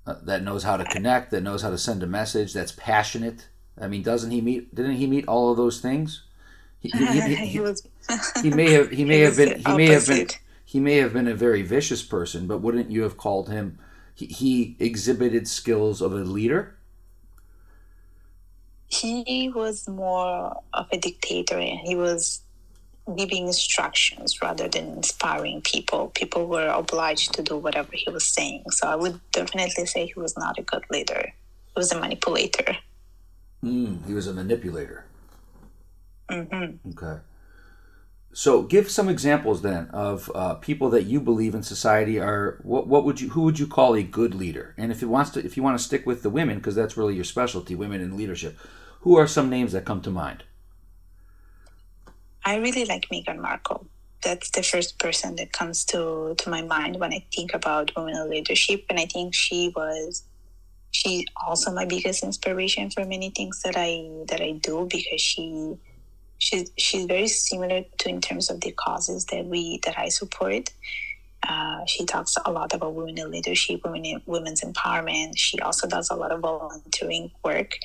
uh, 0.07 0.17
that 0.23 0.43
knows 0.43 0.65
how 0.65 0.77
to 0.77 0.85
connect, 0.85 1.31
that 1.33 1.43
knows 1.43 1.63
how 1.63 1.71
to 1.71 1.79
send 1.79 2.03
a 2.03 2.07
message, 2.07 2.53
that's 2.53 2.73
passionate. 2.73 3.49
I 3.81 3.89
mean, 3.89 4.03
doesn't 4.03 4.31
he 4.31 4.41
meet? 4.41 4.75
Didn't 4.75 4.97
he 4.97 5.07
meet 5.07 5.29
all 5.29 5.51
of 5.51 5.57
those 5.57 5.81
things? 5.81 6.25
He, 6.81 6.91
he, 6.91 7.21
he, 7.21 7.37
he 7.37 7.61
was. 7.61 7.87
he 8.43 8.51
may 8.51 8.73
have. 8.73 8.91
He 8.91 9.05
may 9.05 9.21
have 9.23 9.37
been. 9.37 9.61
He 9.61 9.73
may 9.75 9.89
have 9.89 10.07
been. 10.07 10.29
He 10.65 10.81
may 10.81 10.97
have 10.99 11.13
been 11.13 11.29
a 11.29 11.35
very 11.35 11.63
vicious 11.63 12.03
person, 12.03 12.47
but 12.47 12.61
wouldn't 12.61 12.91
you 12.91 13.03
have 13.03 13.17
called 13.17 13.49
him? 13.51 13.79
He, 14.15 14.27
he 14.27 14.77
exhibited 14.81 15.49
skills 15.49 16.03
of 16.03 16.13
a 16.13 16.17
leader. 16.17 16.77
he 18.89 19.51
was 19.55 19.89
more 19.89 20.63
of 20.75 20.87
a 20.93 20.99
dictator 20.99 21.59
and 21.59 21.81
he 21.81 21.97
was 21.97 22.43
giving 23.17 23.47
instructions 23.47 24.43
rather 24.43 24.69
than 24.69 24.89
inspiring 24.99 25.63
people. 25.63 26.09
People 26.15 26.47
were 26.47 26.69
obliged 26.69 27.35
to 27.35 27.43
do 27.43 27.57
whatever 27.57 27.91
he 27.93 28.11
was 28.11 28.27
saying. 28.27 28.65
So 28.71 28.89
I 28.89 28.97
would 28.97 29.21
definitely 29.33 29.87
say 29.87 30.07
he 30.07 30.21
was 30.21 30.37
not 30.37 30.59
a 30.59 30.63
good 30.63 30.85
leader. 30.91 31.23
He 31.25 31.73
was 31.77 31.93
a 31.93 32.01
manipulator. 32.01 32.77
Mm, 33.65 34.07
he 34.07 34.15
was 34.15 34.27
a 34.27 34.35
manipulator. 34.35 35.05
hmm 36.31 36.77
Okay. 36.91 37.21
So, 38.33 38.63
give 38.63 38.91
some 38.91 39.09
examples 39.09 39.63
then 39.63 39.89
of 39.89 40.31
uh, 40.35 40.55
people 40.57 40.91
that 40.91 41.05
you 41.05 41.21
believe 41.21 41.55
in 41.55 41.63
society 41.65 42.21
are. 42.21 42.61
What, 42.63 42.87
what 42.87 43.05
would 43.05 43.21
you? 43.21 43.31
Who 43.31 43.43
would 43.43 43.59
you 43.59 43.67
call 43.67 43.95
a 43.97 44.03
good 44.03 44.35
leader? 44.35 44.75
And 44.79 44.93
if 44.93 45.03
it 45.03 45.07
wants 45.07 45.31
to, 45.33 45.45
if 45.45 45.57
you 45.57 45.63
want 45.65 45.79
to 45.79 45.85
stick 45.85 46.07
with 46.07 46.23
the 46.23 46.31
women, 46.31 46.59
because 46.59 46.77
that's 46.77 46.97
really 46.97 47.17
your 47.17 47.25
specialty, 47.25 47.75
women 47.75 48.01
in 48.01 48.17
leadership. 48.17 48.59
Who 49.01 49.17
are 49.17 49.27
some 49.27 49.51
names 49.51 49.73
that 49.73 49.85
come 49.87 50.03
to 50.03 50.11
mind? 50.11 50.45
I 52.49 52.57
really 52.57 52.87
like 52.87 53.09
Meghan 53.11 53.41
Markle. 53.41 53.87
That's 54.23 54.51
the 54.51 54.63
first 54.63 54.99
person 54.99 55.37
that 55.37 55.53
comes 55.53 55.85
to, 55.87 56.35
to 56.39 56.51
my 56.51 56.63
mind 56.63 56.99
when 56.99 57.13
I 57.13 57.25
think 57.35 57.53
about 57.53 57.95
women 57.95 58.17
in 58.17 58.31
leadership. 58.31 58.87
And 58.89 58.99
I 58.99 59.05
think 59.05 59.35
she 59.35 59.73
was 59.77 60.25
she's 60.91 61.27
also 61.47 61.71
my 61.73 61.85
biggest 61.85 62.25
inspiration 62.25 62.89
for 62.91 63.05
many 63.05 63.29
things 63.31 63.61
that 63.63 63.75
I 63.77 64.09
that 64.29 64.41
I 64.41 64.53
do 64.53 64.89
because 64.91 65.21
she 65.21 65.77
she's 66.39 66.71
she's 66.79 67.05
very 67.05 67.29
similar 67.29 67.85
to 67.99 68.09
in 68.09 68.23
terms 68.23 68.49
of 68.51 68.63
the 68.63 68.73
causes 68.73 69.27
that 69.27 69.45
we 69.45 69.81
that 69.85 69.99
I 69.99 70.09
support. 70.09 70.71
Uh, 71.47 71.85
she 71.87 72.05
talks 72.05 72.37
a 72.47 72.51
lot 72.51 72.73
about 72.75 72.95
women 72.95 73.19
in 73.19 73.31
leadership, 73.31 73.85
women 73.85 74.05
in, 74.05 74.23
women's 74.27 74.63
empowerment. 74.63 75.33
She 75.37 75.61
also 75.61 75.87
does 75.87 76.11
a 76.11 76.17
lot 76.17 76.33
of 76.33 76.41
volunteering 76.41 77.31
work, 77.45 77.79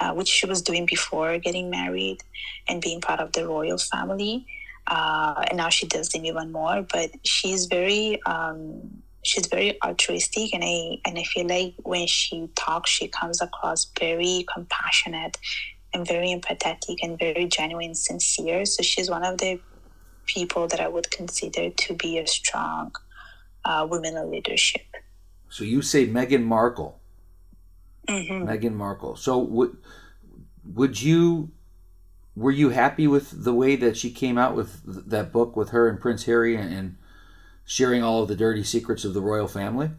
uh, 0.00 0.12
which 0.12 0.28
she 0.28 0.46
was 0.46 0.62
doing 0.62 0.86
before 0.86 1.38
getting 1.38 1.70
married 1.70 2.18
and 2.68 2.80
being 2.80 3.00
part 3.00 3.20
of 3.20 3.32
the 3.32 3.46
royal 3.46 3.78
family. 3.78 4.46
Uh, 4.86 5.44
and 5.48 5.56
now 5.56 5.68
she 5.68 5.86
does 5.86 6.08
them 6.08 6.24
even 6.24 6.50
more. 6.50 6.86
But 6.92 7.10
she's 7.24 7.66
very 7.66 8.20
um, 8.24 9.02
she's 9.22 9.46
very 9.46 9.80
altruistic, 9.82 10.52
and 10.54 10.62
I 10.64 10.98
and 11.06 11.18
I 11.18 11.24
feel 11.24 11.46
like 11.46 11.74
when 11.82 12.06
she 12.06 12.48
talks, 12.56 12.90
she 12.90 13.08
comes 13.08 13.40
across 13.40 13.90
very 13.98 14.44
compassionate 14.52 15.38
and 15.94 16.06
very 16.06 16.28
empathetic 16.28 16.96
and 17.02 17.18
very 17.18 17.46
genuine, 17.46 17.94
sincere. 17.94 18.64
So 18.64 18.82
she's 18.82 19.10
one 19.10 19.24
of 19.24 19.38
the 19.38 19.60
people 20.26 20.66
that 20.68 20.80
I 20.80 20.88
would 20.88 21.10
consider 21.10 21.70
to 21.70 21.94
be 21.94 22.18
a 22.18 22.26
strong 22.26 22.92
uh, 23.64 23.86
women 23.88 24.16
in 24.16 24.30
leadership. 24.30 24.82
So 25.48 25.64
you 25.64 25.82
say 25.82 26.06
Meghan 26.06 26.44
Markle. 26.44 27.01
Hmm 28.08 28.44
Meghan 28.44 28.74
Markle. 28.74 29.16
So 29.16 29.38
would 29.38 29.76
would 30.64 31.00
you 31.00 31.50
were 32.34 32.50
you 32.50 32.70
happy 32.70 33.06
with 33.06 33.44
the 33.44 33.52
way 33.52 33.76
that 33.76 33.96
she 33.96 34.10
came 34.10 34.38
out 34.38 34.56
with 34.56 34.84
th- 34.84 35.04
that 35.06 35.32
book 35.32 35.56
with 35.56 35.70
her 35.70 35.88
and 35.88 36.00
Prince 36.00 36.24
Harry 36.24 36.56
and, 36.56 36.72
and 36.72 36.96
sharing 37.64 38.02
all 38.02 38.22
of 38.22 38.28
the 38.28 38.36
dirty 38.36 38.62
secrets 38.64 39.04
of 39.04 39.14
the 39.14 39.20
royal 39.20 39.48
family? 39.48 39.90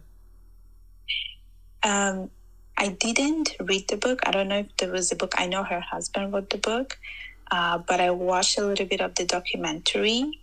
Um, 1.82 2.30
I 2.76 2.88
didn't 2.88 3.54
read 3.60 3.88
the 3.88 3.96
book. 3.96 4.20
I 4.26 4.30
don't 4.30 4.48
know 4.48 4.58
if 4.58 4.76
there 4.78 4.90
was 4.90 5.12
a 5.12 5.16
book. 5.16 5.34
I 5.38 5.46
know 5.46 5.62
her 5.62 5.80
husband 5.80 6.32
wrote 6.32 6.50
the 6.50 6.58
book, 6.58 6.98
uh, 7.50 7.78
but 7.78 8.00
I 8.00 8.10
watched 8.10 8.58
a 8.58 8.66
little 8.66 8.86
bit 8.86 9.00
of 9.00 9.14
the 9.14 9.24
documentary, 9.24 10.40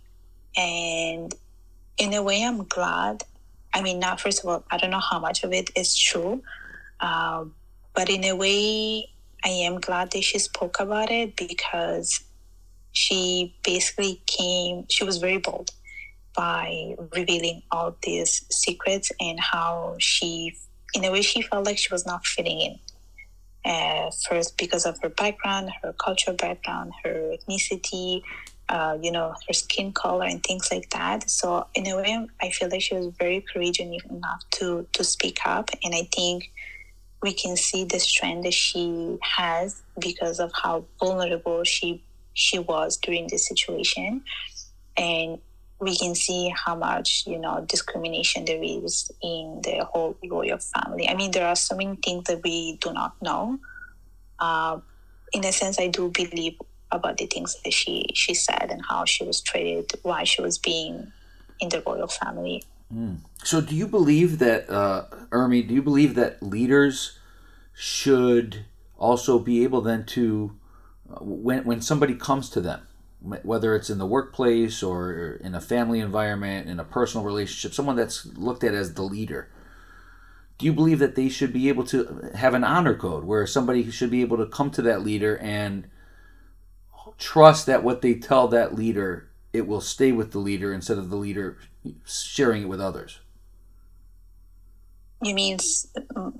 and 0.56 1.34
in 1.98 2.14
a 2.14 2.22
way, 2.22 2.42
I'm 2.42 2.64
glad. 2.64 3.24
I 3.74 3.82
mean, 3.82 3.98
now 3.98 4.16
first 4.16 4.40
of 4.40 4.46
all, 4.48 4.64
I 4.70 4.78
don't 4.78 4.90
know 4.90 5.00
how 5.00 5.18
much 5.18 5.44
of 5.44 5.52
it 5.52 5.70
is 5.76 5.96
true, 5.96 6.42
uh, 7.02 7.44
but 7.94 8.08
in 8.08 8.24
a 8.24 8.34
way, 8.34 9.10
I 9.44 9.48
am 9.48 9.80
glad 9.80 10.12
that 10.12 10.24
she 10.24 10.38
spoke 10.38 10.80
about 10.80 11.10
it 11.10 11.36
because 11.36 12.20
she 12.92 13.54
basically 13.64 14.22
came. 14.26 14.86
She 14.88 15.04
was 15.04 15.18
very 15.18 15.38
bold 15.38 15.70
by 16.34 16.94
revealing 17.14 17.62
all 17.70 17.96
these 18.02 18.44
secrets 18.50 19.12
and 19.20 19.38
how 19.38 19.96
she 19.98 20.54
in 20.94 21.04
a 21.04 21.10
way 21.10 21.22
she 21.22 21.42
felt 21.42 21.66
like 21.66 21.78
she 21.78 21.92
was 21.92 22.06
not 22.06 22.24
fitting 22.26 22.60
in 22.60 22.78
uh, 23.70 24.10
first 24.28 24.56
because 24.56 24.86
of 24.86 24.98
her 25.02 25.08
background 25.08 25.70
her 25.82 25.92
cultural 25.92 26.36
background 26.36 26.92
her 27.04 27.34
ethnicity 27.36 28.22
uh, 28.68 28.96
you 29.00 29.10
know 29.10 29.34
her 29.46 29.52
skin 29.52 29.92
color 29.92 30.24
and 30.24 30.42
things 30.42 30.68
like 30.70 30.88
that 30.90 31.28
so 31.28 31.66
in 31.74 31.86
a 31.86 31.96
way 31.96 32.26
i 32.40 32.50
feel 32.50 32.68
like 32.70 32.80
she 32.80 32.94
was 32.94 33.08
very 33.18 33.44
courageous 33.52 34.02
enough 34.10 34.42
to 34.50 34.86
to 34.92 35.04
speak 35.04 35.38
up 35.44 35.70
and 35.82 35.94
i 35.94 36.08
think 36.14 36.50
we 37.22 37.32
can 37.32 37.56
see 37.56 37.84
the 37.84 38.00
strength 38.00 38.44
that 38.44 38.54
she 38.54 39.18
has 39.22 39.82
because 40.00 40.40
of 40.40 40.50
how 40.62 40.84
vulnerable 40.98 41.64
she 41.64 42.02
she 42.34 42.58
was 42.58 42.96
during 42.96 43.26
this 43.28 43.46
situation 43.46 44.22
and 44.96 45.38
we 45.82 45.96
can 45.96 46.14
see 46.14 46.52
how 46.64 46.74
much 46.76 47.24
you 47.26 47.38
know 47.38 47.64
discrimination 47.68 48.44
there 48.44 48.62
is 48.62 49.10
in 49.20 49.60
the 49.64 49.84
whole 49.84 50.16
royal 50.30 50.58
family. 50.58 51.08
I 51.08 51.14
mean, 51.14 51.32
there 51.32 51.46
are 51.46 51.56
so 51.56 51.76
many 51.76 51.96
things 51.96 52.24
that 52.28 52.40
we 52.42 52.78
do 52.80 52.92
not 52.92 53.20
know. 53.20 53.58
Uh, 54.38 54.78
in 55.32 55.44
a 55.44 55.52
sense, 55.52 55.80
I 55.80 55.88
do 55.88 56.08
believe 56.10 56.56
about 56.92 57.16
the 57.16 57.26
things 57.26 57.56
that 57.64 57.72
she 57.72 58.06
she 58.14 58.32
said 58.32 58.68
and 58.70 58.82
how 58.88 59.04
she 59.04 59.24
was 59.24 59.40
treated, 59.40 59.90
why 60.02 60.22
she 60.24 60.40
was 60.40 60.56
being 60.56 61.12
in 61.60 61.68
the 61.68 61.82
royal 61.84 62.06
family. 62.06 62.64
So, 63.42 63.60
do 63.60 63.74
you 63.74 63.86
believe 63.86 64.38
that, 64.38 64.68
uh, 64.70 65.06
Urmi, 65.30 65.66
do 65.66 65.74
you 65.74 65.82
believe 65.82 66.14
that 66.14 66.42
leaders 66.42 67.18
should 67.74 68.64
also 68.98 69.38
be 69.38 69.64
able 69.64 69.80
then 69.80 70.04
to, 70.06 70.56
uh, 71.10 71.18
when, 71.20 71.64
when 71.64 71.80
somebody 71.80 72.14
comes 72.14 72.50
to 72.50 72.60
them, 72.60 72.82
whether 73.20 73.74
it's 73.74 73.88
in 73.88 73.98
the 73.98 74.06
workplace 74.06 74.82
or 74.82 75.38
in 75.42 75.54
a 75.54 75.60
family 75.60 76.00
environment, 76.00 76.68
in 76.68 76.78
a 76.78 76.84
personal 76.84 77.24
relationship, 77.24 77.74
someone 77.74 77.96
that's 77.96 78.26
looked 78.26 78.64
at 78.64 78.74
as 78.74 78.94
the 78.94 79.02
leader, 79.02 79.48
do 80.58 80.66
you 80.66 80.72
believe 80.72 80.98
that 80.98 81.14
they 81.14 81.28
should 81.28 81.52
be 81.52 81.68
able 81.68 81.84
to 81.84 82.30
have 82.34 82.54
an 82.54 82.64
honor 82.64 82.94
code 82.94 83.24
where 83.24 83.46
somebody 83.46 83.90
should 83.90 84.10
be 84.10 84.20
able 84.20 84.36
to 84.36 84.46
come 84.46 84.70
to 84.70 84.82
that 84.82 85.02
leader 85.02 85.38
and 85.38 85.88
trust 87.18 87.66
that 87.66 87.82
what 87.82 88.02
they 88.02 88.14
tell 88.14 88.48
that 88.48 88.74
leader 88.74 89.28
it 89.52 89.66
will 89.66 89.80
stay 89.80 90.12
with 90.12 90.32
the 90.32 90.38
leader 90.38 90.72
instead 90.72 90.98
of 90.98 91.10
the 91.10 91.16
leader 91.16 91.58
sharing 92.06 92.62
it 92.62 92.68
with 92.68 92.80
others. 92.80 93.20
You 95.22 95.34
mean 95.34 95.58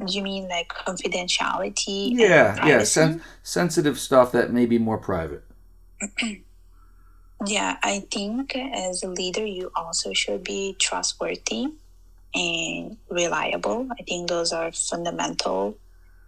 you 0.08 0.22
mean 0.22 0.48
like 0.48 0.68
confidentiality 0.70 2.10
yeah 2.14 2.66
yeah 2.66 2.82
sen- 2.82 3.22
sensitive 3.42 3.96
stuff 3.98 4.32
that 4.32 4.52
may 4.52 4.66
be 4.66 4.76
more 4.78 4.98
private. 4.98 5.44
Yeah 7.46 7.76
i 7.82 8.00
think 8.10 8.56
as 8.56 9.04
a 9.04 9.08
leader 9.08 9.46
you 9.46 9.70
also 9.76 10.12
should 10.12 10.42
be 10.42 10.74
trustworthy 10.80 11.66
and 12.34 12.96
reliable. 13.10 13.88
I 13.98 14.02
think 14.02 14.28
those 14.28 14.52
are 14.52 14.72
fundamental 14.72 15.76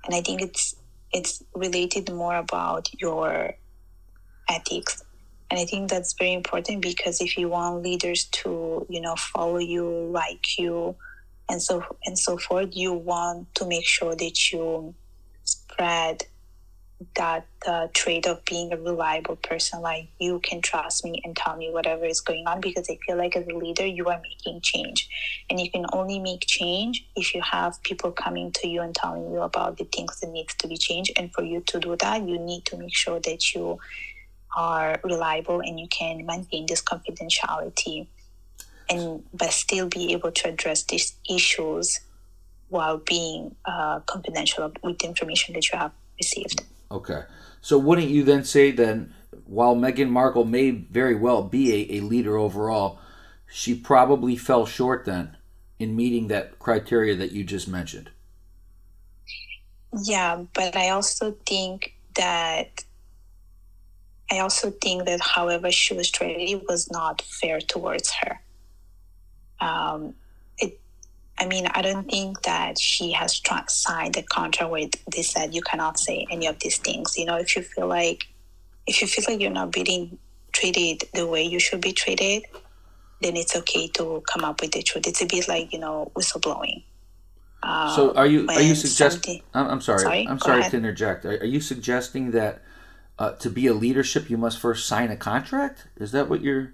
and 0.05 0.15
i 0.15 0.21
think 0.21 0.41
it's 0.41 0.77
it's 1.13 1.43
related 1.55 2.13
more 2.13 2.37
about 2.37 2.89
your 3.01 3.55
ethics 4.49 5.04
and 5.55 5.63
i 5.63 5.65
think 5.65 5.89
that's 5.89 6.15
very 6.15 6.33
important 6.33 6.83
because 6.83 7.21
if 7.21 7.39
you 7.39 7.49
want 7.49 7.81
leaders 7.81 8.25
to 8.33 8.85
you 8.89 9.01
know 9.01 9.15
follow 9.15 9.59
you 9.59 9.87
like 10.11 10.59
you 10.59 10.97
and 11.49 11.63
so 11.63 11.85
and 12.05 12.19
so 12.19 12.37
forth 12.37 12.71
you 12.73 12.93
want 12.93 13.55
to 13.55 13.65
make 13.65 13.87
sure 13.87 14.17
that 14.17 14.51
you 14.51 14.93
spread 15.45 16.25
that 17.17 17.47
uh, 17.67 17.89
trait 17.93 18.27
of 18.27 18.45
being 18.45 18.73
a 18.73 18.77
reliable 18.77 19.37
person. 19.37 19.81
Like 19.81 20.09
you 20.19 20.39
can 20.41 20.61
trust 20.61 21.05
me 21.05 21.21
and 21.25 21.37
tell 21.37 21.57
me 21.57 21.71
whatever 21.71 22.05
is 22.05 22.21
going 22.21 22.47
on 22.47 22.61
because 22.61 22.89
i 22.89 22.99
feel 23.07 23.17
like 23.17 23.37
as 23.37 23.47
a 23.47 23.55
leader 23.55 23.85
you 23.85 24.07
are 24.07 24.21
making 24.23 24.61
change. 24.63 25.09
And 25.51 25.61
you 25.61 25.71
can 25.71 25.87
only 25.93 26.19
make 26.19 26.45
change 26.47 27.07
if 27.17 27.35
you 27.35 27.43
have 27.43 27.83
people 27.83 28.13
coming 28.13 28.53
to 28.53 28.69
you 28.69 28.81
and 28.81 28.95
telling 28.95 29.31
you 29.31 29.41
about 29.41 29.77
the 29.77 29.85
things 29.85 30.21
that 30.21 30.31
needs 30.31 30.55
to 30.55 30.69
be 30.69 30.77
changed. 30.77 31.13
And 31.17 31.33
for 31.33 31.43
you 31.43 31.61
to 31.67 31.81
do 31.81 31.97
that 31.97 32.27
you 32.29 32.39
need 32.39 32.65
to 32.67 32.77
make 32.77 32.95
sure 32.95 33.21
that 33.21 33.55
you 33.55 33.79
are 34.57 35.01
reliable 35.03 35.61
and 35.61 35.79
you 35.79 35.89
can 35.89 36.25
maintain 36.27 36.67
this 36.67 36.83
confidentiality 36.83 38.07
and 38.91 39.25
but 39.33 39.51
still 39.51 39.89
be 39.89 40.13
able 40.13 40.31
to 40.31 40.49
address 40.49 40.85
these 40.85 41.17
issues 41.29 42.01
while 42.69 42.99
being 42.99 43.55
uh, 43.65 44.01
confidential 44.01 44.73
with 44.83 44.99
the 44.99 45.07
information 45.07 45.55
that 45.55 45.71
you 45.71 45.79
have 45.79 45.93
received. 46.19 46.65
Okay. 46.91 47.23
So 47.61 47.79
wouldn't 47.79 48.09
you 48.09 48.25
then 48.25 48.45
say 48.45 48.71
then 48.71 49.15
while 49.47 49.75
Meghan 49.75 50.11
Markle 50.11 50.45
may 50.45 50.71
very 50.71 51.15
well 51.15 51.43
be 51.43 51.73
a, 51.73 51.99
a 51.99 52.01
leader 52.01 52.37
overall, 52.37 52.99
she 53.47 53.75
probably 53.75 54.37
fell 54.37 54.67
short 54.67 55.05
then 55.05 55.37
in 55.79 55.97
meeting 55.97 56.29
that 56.29 56.59
criteria 56.59 57.15
that 57.17 57.33
you 57.33 57.45
just 57.45 57.69
mentioned? 57.69 58.11
Yeah, 60.03 60.43
but 60.55 60.77
I 60.77 60.91
also 60.91 61.37
think 61.47 61.95
that 62.17 62.85
I 64.31 64.39
also 64.39 64.71
think 64.71 65.05
that 65.05 65.21
however 65.21 65.71
she 65.71 65.95
was 65.95 66.11
treated, 66.11 66.49
it 66.49 66.67
was 66.69 66.91
not 66.91 67.23
fair 67.23 67.61
towards 67.61 68.11
her. 68.13 68.41
Um, 69.61 70.15
it, 70.59 70.81
I 71.39 71.47
mean, 71.47 71.67
I 71.67 71.83
don't 71.83 72.09
think 72.09 72.43
that 72.43 72.79
she 72.79 73.13
has 73.13 73.39
tra- 73.39 73.65
signed 73.69 74.17
a 74.17 74.23
contract 74.23 74.71
where 74.71 74.89
they 75.13 75.23
said 75.23 75.55
you 75.55 75.63
cannot 75.63 75.99
say 75.99 76.27
any 76.31 76.47
of 76.47 76.59
these 76.61 76.79
things. 76.79 77.17
You 77.17 77.27
know, 77.27 77.37
if 77.37 77.55
you 77.55 77.63
feel 77.63 77.87
like, 77.87 78.27
if 78.87 79.01
you 79.03 79.09
feel 79.09 79.25
like 79.29 79.41
you're 79.41 79.51
not 79.51 79.73
being 79.73 80.19
treated 80.53 81.05
the 81.13 81.27
way 81.27 81.43
you 81.43 81.61
should 81.61 81.81
be 81.81 81.93
treated, 81.93 82.45
then 83.21 83.37
it's 83.37 83.55
okay 83.57 83.89
to 83.89 84.23
come 84.31 84.45
up 84.45 84.61
with 84.61 84.73
the 84.73 84.83
truth. 84.83 85.07
It's 85.07 85.23
a 85.23 85.27
bit 85.27 85.49
like 85.49 85.73
you 85.73 85.79
know 85.79 86.11
whistleblowing. 86.15 86.83
Um, 87.63 87.91
so 87.91 88.15
are 88.15 88.27
you 88.27 88.47
are 88.49 88.61
you 88.61 88.75
suggesting? 88.75 89.43
I'm, 89.55 89.67
I'm 89.67 89.81
sorry. 89.81 90.01
sorry. 90.01 90.27
I'm 90.29 90.39
sorry 90.39 90.63
to 90.69 90.77
interject. 90.77 91.25
Are, 91.25 91.39
are 91.39 91.47
you 91.47 91.61
suggesting 91.61 92.33
that 92.33 92.63
uh, 93.19 93.33
to 93.33 93.51
be 93.51 93.67
a 93.67 93.75
leadership 93.75 94.29
you 94.29 94.37
must 94.37 94.59
first 94.59 94.87
sign 94.87 95.11
a 95.11 95.17
contract? 95.17 95.87
Is 95.97 96.13
that 96.13 96.29
what 96.29 96.41
you're, 96.41 96.73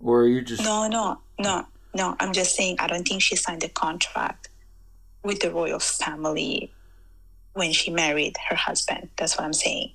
or 0.00 0.22
are 0.22 0.28
you 0.28 0.42
just? 0.42 0.62
No, 0.62 0.88
no, 0.88 1.20
no. 1.38 1.66
No, 1.94 2.14
I'm 2.20 2.32
just 2.32 2.54
saying 2.54 2.76
I 2.78 2.86
don't 2.86 3.06
think 3.06 3.22
she 3.22 3.34
signed 3.34 3.64
a 3.64 3.68
contract 3.68 4.50
with 5.24 5.40
the 5.40 5.50
royal 5.50 5.78
family 5.78 6.70
when 7.54 7.72
she 7.72 7.90
married 7.90 8.36
her 8.48 8.56
husband. 8.56 9.08
That's 9.16 9.36
what 9.36 9.44
I'm 9.44 9.52
saying. 9.52 9.92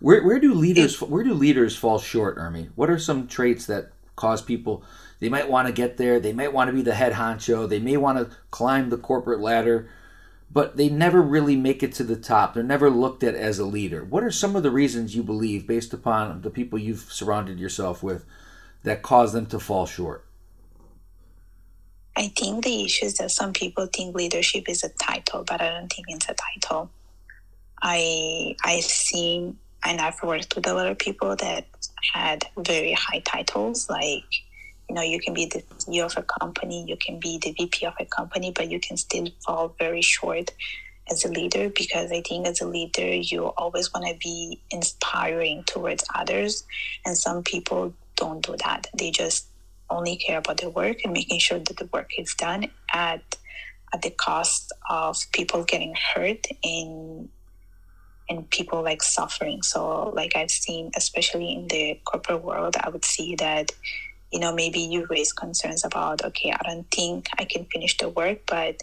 Where 0.00 0.22
where 0.22 0.38
do 0.38 0.54
leaders 0.54 1.00
it, 1.00 1.08
where 1.08 1.24
do 1.24 1.34
leaders 1.34 1.76
fall 1.76 1.98
short, 1.98 2.36
Urmi? 2.36 2.68
What 2.76 2.90
are 2.90 2.98
some 2.98 3.26
traits 3.26 3.66
that 3.66 3.90
cause 4.16 4.42
people 4.42 4.84
they 5.20 5.28
might 5.28 5.48
want 5.48 5.66
to 5.66 5.72
get 5.72 5.96
there, 5.96 6.20
they 6.20 6.32
might 6.32 6.52
want 6.52 6.68
to 6.68 6.72
be 6.72 6.82
the 6.82 6.94
head 6.94 7.14
honcho, 7.14 7.68
they 7.68 7.80
may 7.80 7.96
want 7.96 8.18
to 8.18 8.36
climb 8.50 8.90
the 8.90 8.98
corporate 8.98 9.40
ladder, 9.40 9.88
but 10.50 10.76
they 10.76 10.88
never 10.88 11.20
really 11.20 11.56
make 11.56 11.82
it 11.82 11.92
to 11.94 12.04
the 12.04 12.16
top. 12.16 12.54
They're 12.54 12.62
never 12.62 12.90
looked 12.90 13.22
at 13.22 13.34
as 13.34 13.58
a 13.58 13.64
leader. 13.66 14.04
What 14.04 14.24
are 14.24 14.30
some 14.30 14.56
of 14.56 14.62
the 14.62 14.70
reasons 14.70 15.14
you 15.14 15.22
believe 15.22 15.66
based 15.66 15.92
upon 15.92 16.42
the 16.42 16.50
people 16.50 16.78
you've 16.78 17.12
surrounded 17.12 17.58
yourself 17.58 18.02
with 18.02 18.24
that 18.84 19.02
cause 19.02 19.32
them 19.32 19.46
to 19.46 19.60
fall 19.60 19.86
short? 19.86 20.24
I 22.16 22.28
think 22.36 22.64
the 22.64 22.84
issue 22.84 23.06
is 23.06 23.14
that 23.18 23.30
some 23.30 23.52
people 23.52 23.86
think 23.86 24.16
leadership 24.16 24.68
is 24.68 24.82
a 24.82 24.88
title, 24.88 25.44
but 25.44 25.60
I 25.60 25.70
don't 25.70 25.92
think 25.92 26.06
it's 26.08 26.28
a 26.28 26.34
title. 26.34 26.90
I 27.82 28.56
I've 28.64 28.84
seen 28.84 29.58
and 29.84 30.00
I've 30.00 30.20
worked 30.22 30.56
with 30.56 30.66
a 30.66 30.74
lot 30.74 30.88
of 30.88 30.98
people 30.98 31.36
that 31.36 31.66
had 32.12 32.44
very 32.58 32.92
high 32.92 33.20
titles, 33.20 33.88
like 33.88 34.24
you 34.88 34.94
know, 34.94 35.02
you 35.02 35.20
can 35.20 35.34
be 35.34 35.46
the 35.46 35.62
CEO 35.78 36.06
of 36.06 36.16
a 36.16 36.22
company, 36.22 36.84
you 36.88 36.96
can 36.96 37.20
be 37.20 37.38
the 37.38 37.52
VP 37.52 37.86
of 37.86 37.94
a 38.00 38.06
company, 38.06 38.52
but 38.54 38.70
you 38.70 38.80
can 38.80 38.96
still 38.96 39.28
fall 39.44 39.74
very 39.78 40.02
short 40.02 40.52
as 41.10 41.24
a 41.24 41.28
leader 41.28 41.68
because 41.70 42.10
I 42.10 42.22
think 42.22 42.46
as 42.46 42.60
a 42.60 42.66
leader, 42.66 43.14
you 43.14 43.46
always 43.46 43.92
want 43.92 44.06
to 44.06 44.16
be 44.18 44.60
inspiring 44.70 45.64
towards 45.64 46.04
others. 46.14 46.64
And 47.04 47.16
some 47.16 47.42
people 47.42 47.94
don't 48.16 48.44
do 48.44 48.56
that. 48.64 48.88
They 48.96 49.10
just 49.10 49.46
only 49.90 50.16
care 50.16 50.38
about 50.38 50.58
their 50.58 50.70
work 50.70 50.98
and 51.04 51.12
making 51.12 51.38
sure 51.38 51.58
that 51.58 51.76
the 51.76 51.88
work 51.92 52.10
is 52.18 52.34
done 52.34 52.70
at 52.92 53.22
at 53.94 54.02
the 54.02 54.10
cost 54.10 54.70
of 54.90 55.16
people 55.32 55.64
getting 55.64 55.94
hurt 56.14 56.46
and 56.62 57.30
and 58.28 58.50
people 58.50 58.82
like 58.82 59.02
suffering. 59.02 59.62
So 59.62 60.10
like 60.10 60.36
I've 60.36 60.50
seen, 60.50 60.90
especially 60.94 61.52
in 61.52 61.68
the 61.68 61.98
corporate 62.04 62.44
world, 62.44 62.76
I 62.78 62.90
would 62.90 63.04
see 63.04 63.34
that 63.36 63.72
you 64.32 64.40
know 64.40 64.54
maybe 64.54 64.80
you 64.80 65.06
raise 65.08 65.32
concerns 65.32 65.84
about 65.84 66.24
okay, 66.24 66.52
I 66.52 66.62
don't 66.64 66.90
think 66.90 67.28
I 67.38 67.44
can 67.44 67.64
finish 67.66 67.96
the 67.96 68.08
work, 68.08 68.40
but 68.46 68.82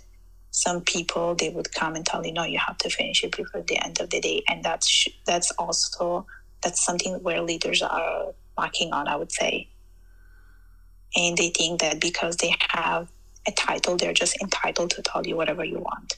some 0.52 0.82
people 0.82 1.36
they 1.36 1.50
would 1.50 1.74
come 1.74 1.96
and 1.96 2.06
tell 2.06 2.26
you 2.26 2.32
no 2.32 2.46
you 2.46 2.58
have 2.58 2.78
to 2.78 2.90
finish 2.90 3.24
it 3.24 3.36
before 3.36 3.62
the 3.62 3.84
end 3.84 4.00
of 4.00 4.10
the 4.10 4.22
day. 4.22 4.42
And 4.50 4.64
that's 4.64 5.08
that's 5.26 5.52
also 5.52 6.26
that's 6.64 6.84
something 6.84 7.22
where 7.22 7.42
leaders 7.42 7.82
are 7.82 8.34
lacking 8.58 8.94
on 8.94 9.08
i 9.08 9.16
would 9.16 9.32
say. 9.32 9.68
And 11.16 11.38
they 11.38 11.50
think 11.50 11.82
that 11.82 12.02
because 12.02 12.38
they 12.38 12.56
have 12.70 13.10
a 13.48 13.52
title 13.52 13.98
they're 13.98 14.14
just 14.14 14.42
entitled 14.42 14.92
to 14.92 15.02
tell 15.02 15.26
you 15.28 15.36
whatever 15.36 15.64
you 15.64 15.80
want. 15.80 16.18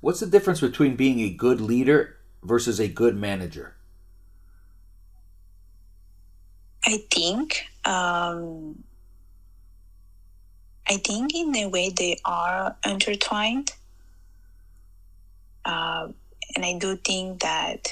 What's 0.00 0.20
the 0.20 0.26
difference 0.26 0.60
between 0.60 0.96
being 0.96 1.20
a 1.20 1.30
good 1.30 1.60
leader 1.60 2.16
versus 2.42 2.80
a 2.80 2.88
good 2.88 3.16
manager 3.16 3.75
i 6.86 6.98
think 7.10 7.64
um, 7.84 8.82
I 10.88 10.96
think 10.98 11.34
in 11.34 11.54
a 11.56 11.66
way 11.66 11.90
they 11.90 12.16
are 12.24 12.76
intertwined. 12.86 13.72
Uh, 15.64 16.08
and 16.54 16.64
I 16.64 16.78
do 16.78 16.96
think 16.96 17.42
that, 17.42 17.88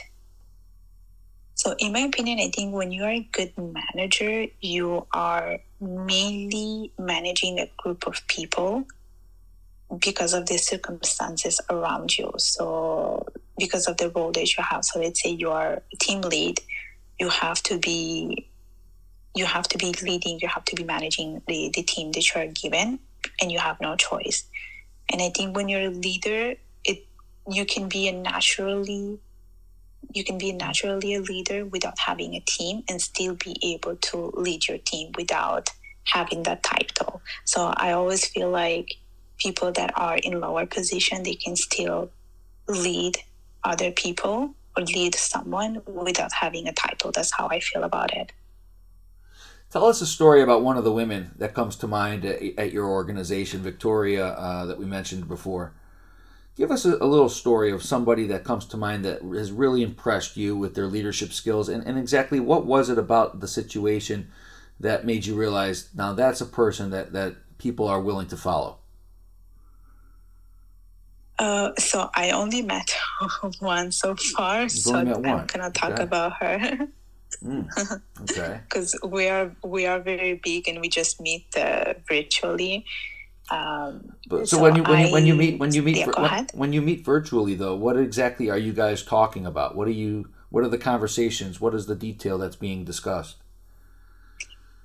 so 1.55 1.75
in 1.79 1.93
my 1.93 2.01
opinion, 2.01 2.39
I 2.39 2.51
think 2.55 2.73
when 2.73 2.93
you 2.93 3.03
are 3.03 3.11
a 3.11 3.29
good 3.33 3.53
manager, 3.59 4.47
you 4.61 5.07
are 5.13 5.59
mainly 5.81 6.93
managing 6.99 7.59
a 7.59 7.69
group 7.77 8.07
of 8.07 8.25
people 8.29 8.85
because 9.99 10.35
of 10.35 10.47
the 10.47 10.57
circumstances 10.57 11.61
around 11.69 12.17
you. 12.17 12.33
So, 12.39 13.27
because 13.59 13.89
of 13.89 13.97
the 13.97 14.11
role 14.11 14.31
that 14.33 14.57
you 14.57 14.63
have. 14.63 14.85
So, 14.85 15.01
let's 15.01 15.21
say 15.21 15.31
you 15.31 15.51
are 15.51 15.83
a 15.93 15.97
team 15.97 16.21
lead, 16.21 16.61
you 17.19 17.29
have 17.29 17.61
to 17.65 17.79
be 17.79 18.49
you 19.35 19.47
have 19.47 19.69
to 19.69 19.79
be 19.79 19.93
leading, 20.03 20.39
you 20.41 20.49
have 20.49 20.65
to 20.67 20.77
be 20.77 20.85
managing 20.85 21.43
the, 21.49 21.71
the 21.75 21.83
team 21.83 22.13
that 22.13 22.35
you 22.35 22.41
are 22.41 22.47
given, 22.47 23.01
and 23.41 23.51
you 23.51 23.59
have 23.59 23.81
no 23.81 23.97
choice. 23.97 24.45
And 25.11 25.21
I 25.21 25.31
think 25.31 25.57
when 25.57 25.69
you're 25.69 25.89
a 25.89 25.91
leader, 25.91 26.55
it 26.85 27.07
you 27.49 27.67
can 27.67 27.89
be 27.89 28.09
a 28.09 28.13
naturally 28.13 29.21
you 30.13 30.25
can 30.25 30.39
be 30.39 30.53
naturally 30.53 31.15
a 31.15 31.21
leader 31.21 31.65
without 31.65 31.99
having 31.99 32.35
a 32.35 32.41
team 32.41 32.85
and 32.89 33.01
still 33.01 33.35
be 33.35 33.57
able 33.63 33.97
to 33.97 34.33
lead 34.35 34.69
your 34.69 34.79
team 34.79 35.11
without 35.17 35.71
having 36.05 36.43
that 36.45 36.63
title. 36.63 37.23
So 37.45 37.73
I 37.77 37.93
always 37.93 38.25
feel 38.27 38.51
like 38.51 38.95
people 39.39 39.73
that 39.73 39.93
are 39.99 40.17
in 40.17 40.41
lower 40.41 40.67
position 40.67 41.23
they 41.23 41.35
can 41.35 41.57
still 41.57 42.11
lead 42.69 43.19
other 43.65 43.91
people 43.91 44.55
or 44.77 44.83
lead 44.85 45.15
someone 45.15 45.83
without 45.87 46.33
having 46.33 46.69
a 46.69 46.73
title. 46.73 47.11
That's 47.11 47.33
how 47.33 47.49
I 47.49 47.61
feel 47.61 47.83
about 47.83 48.15
it. 48.15 48.33
Tell 49.75 49.87
us 49.87 50.01
a 50.01 50.07
story 50.07 50.41
about 50.41 50.63
one 50.63 50.77
of 50.77 50.85
the 50.85 50.93
women 50.93 51.33
that 51.39 51.53
comes 51.53 51.75
to 51.79 51.89
mind 51.89 52.25
at, 52.25 52.41
at 52.57 52.73
your 52.73 52.87
organization, 52.87 53.61
Victoria, 53.61 54.27
uh, 54.27 54.67
that 54.67 54.79
we 54.79 54.87
mentioned 54.87 55.27
before. 55.27 55.73
Give 56.55 56.71
us 56.71 56.85
a, 56.85 56.97
a, 56.99 57.07
little 57.11 57.29
story 57.29 57.73
of 57.73 57.83
somebody 57.83 58.29
that 58.29 58.45
comes 58.45 58.67
to 58.67 58.77
mind 58.77 59.05
that 59.05 59.23
has 59.23 59.51
really 59.51 59.83
impressed 59.83 60.37
you 60.37 60.57
with 60.57 60.77
their 60.77 60.87
leadership 60.87 61.33
skills, 61.33 61.69
and, 61.69 61.85
and 61.85 61.99
exactly 61.99 62.39
what 62.39 62.65
was 62.65 62.89
it 62.89 62.99
about 62.99 63.41
the 63.41 63.49
situation 63.49 64.31
that 64.79 65.05
made 65.05 65.27
you 65.27 65.35
realize 65.35 65.89
now 65.93 66.13
that's 66.13 66.41
a 66.41 66.47
person 66.47 66.91
that, 66.91 67.13
that 67.13 67.35
people 67.59 67.89
are 67.89 68.01
willing 68.01 68.29
to 68.29 68.37
follow? 68.37 68.79
Uh, 71.41 71.73
so 71.79 72.11
I 72.15 72.31
only 72.31 72.63
met 72.63 72.95
one 73.59 73.91
so 73.91 74.15
far, 74.15 74.63
You've 74.63 74.71
so 74.71 74.95
I'm 74.95 75.21
gonna 75.21 75.73
talk 75.73 75.99
about 75.99 76.35
her. 76.35 76.87
mm, 77.45 78.01
okay. 78.23 78.61
Because 78.69 78.99
we 79.05 79.29
are 79.29 79.55
we 79.63 79.87
are 79.87 80.01
very 80.01 80.35
big 80.35 80.69
and 80.69 80.81
we 80.81 80.89
just 80.89 81.21
meet 81.21 81.47
uh, 81.57 81.95
virtually. 82.09 82.85
Um, 83.51 84.15
but, 84.29 84.49
so, 84.49 84.57
so, 84.57 84.63
when 84.63 84.77
you 84.77 84.83
when 84.83 85.07
you 85.07 85.13
when 85.13 85.27
you 85.27 85.35
meet 85.35 85.61
when 85.61 85.75
you 85.75 85.83
meet 85.83 85.99
yeah, 85.99 86.07
when, 86.07 86.47
when, 86.55 86.73
you 86.73 86.81
meet 86.81 87.05
virtually 87.05 87.55
though, 87.55 87.77
what 87.77 87.99
exactly 87.99 88.49
are 88.49 88.59
you 88.59 88.73
guys 88.73 89.03
talking 89.03 89.45
about? 89.45 89.77
What 89.77 89.87
are 89.87 89.93
you? 89.93 90.31
What 90.49 90.65
are 90.65 90.69
the 90.69 90.79
conversations? 90.79 91.61
What 91.61 91.75
is 91.75 91.87
the 91.87 91.95
detail 91.95 92.39
that's 92.39 92.57
being 92.57 92.85
discussed? 92.85 93.37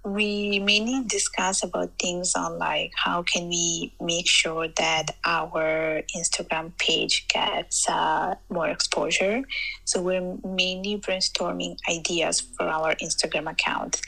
We 0.03 0.59
mainly 0.59 1.03
discuss 1.07 1.63
about 1.63 1.91
things 1.99 2.33
on 2.35 2.57
like 2.57 2.91
how 2.95 3.21
can 3.21 3.49
we 3.49 3.93
make 4.01 4.27
sure 4.27 4.67
that 4.77 5.15
our 5.25 6.01
instagram 6.15 6.71
page 6.77 7.27
gets 7.27 7.87
uh, 7.89 8.33
more 8.49 8.69
exposure 8.69 9.43
so 9.83 10.01
we're 10.01 10.37
mainly 10.45 10.97
brainstorming 10.97 11.77
ideas 11.89 12.39
for 12.39 12.63
our 12.67 12.95
instagram 12.95 13.49
account 13.49 14.01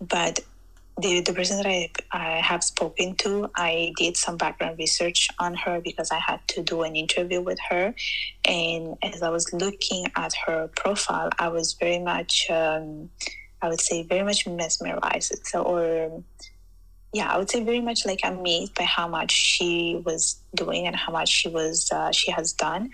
but 0.00 0.40
the, 1.00 1.20
the 1.20 1.32
person 1.32 1.58
that 1.58 1.66
I, 1.66 1.90
I 2.10 2.40
have 2.40 2.64
spoken 2.64 3.14
to, 3.16 3.48
I 3.54 3.92
did 3.96 4.16
some 4.16 4.36
background 4.36 4.78
research 4.78 5.28
on 5.38 5.54
her 5.54 5.80
because 5.80 6.10
I 6.10 6.18
had 6.18 6.40
to 6.48 6.62
do 6.62 6.82
an 6.82 6.96
interview 6.96 7.40
with 7.40 7.58
her. 7.70 7.94
And 8.44 8.96
as 9.02 9.22
I 9.22 9.30
was 9.30 9.52
looking 9.52 10.06
at 10.16 10.32
her 10.46 10.68
profile, 10.76 11.30
I 11.38 11.48
was 11.48 11.74
very 11.74 12.00
much 12.00 12.50
um, 12.50 13.10
I 13.62 13.68
would 13.68 13.80
say 13.80 14.02
very 14.02 14.22
much 14.22 14.46
mesmerized. 14.46 15.46
So, 15.46 15.62
or 15.62 16.22
yeah, 17.12 17.32
I 17.32 17.38
would 17.38 17.50
say 17.50 17.64
very 17.64 17.80
much 17.80 18.04
like 18.04 18.20
amazed 18.22 18.74
by 18.74 18.84
how 18.84 19.08
much 19.08 19.32
she 19.32 20.02
was 20.04 20.40
doing 20.54 20.86
and 20.86 20.94
how 20.94 21.12
much 21.12 21.28
she 21.28 21.48
was 21.48 21.90
uh, 21.90 22.12
she 22.12 22.30
has 22.30 22.52
done, 22.52 22.90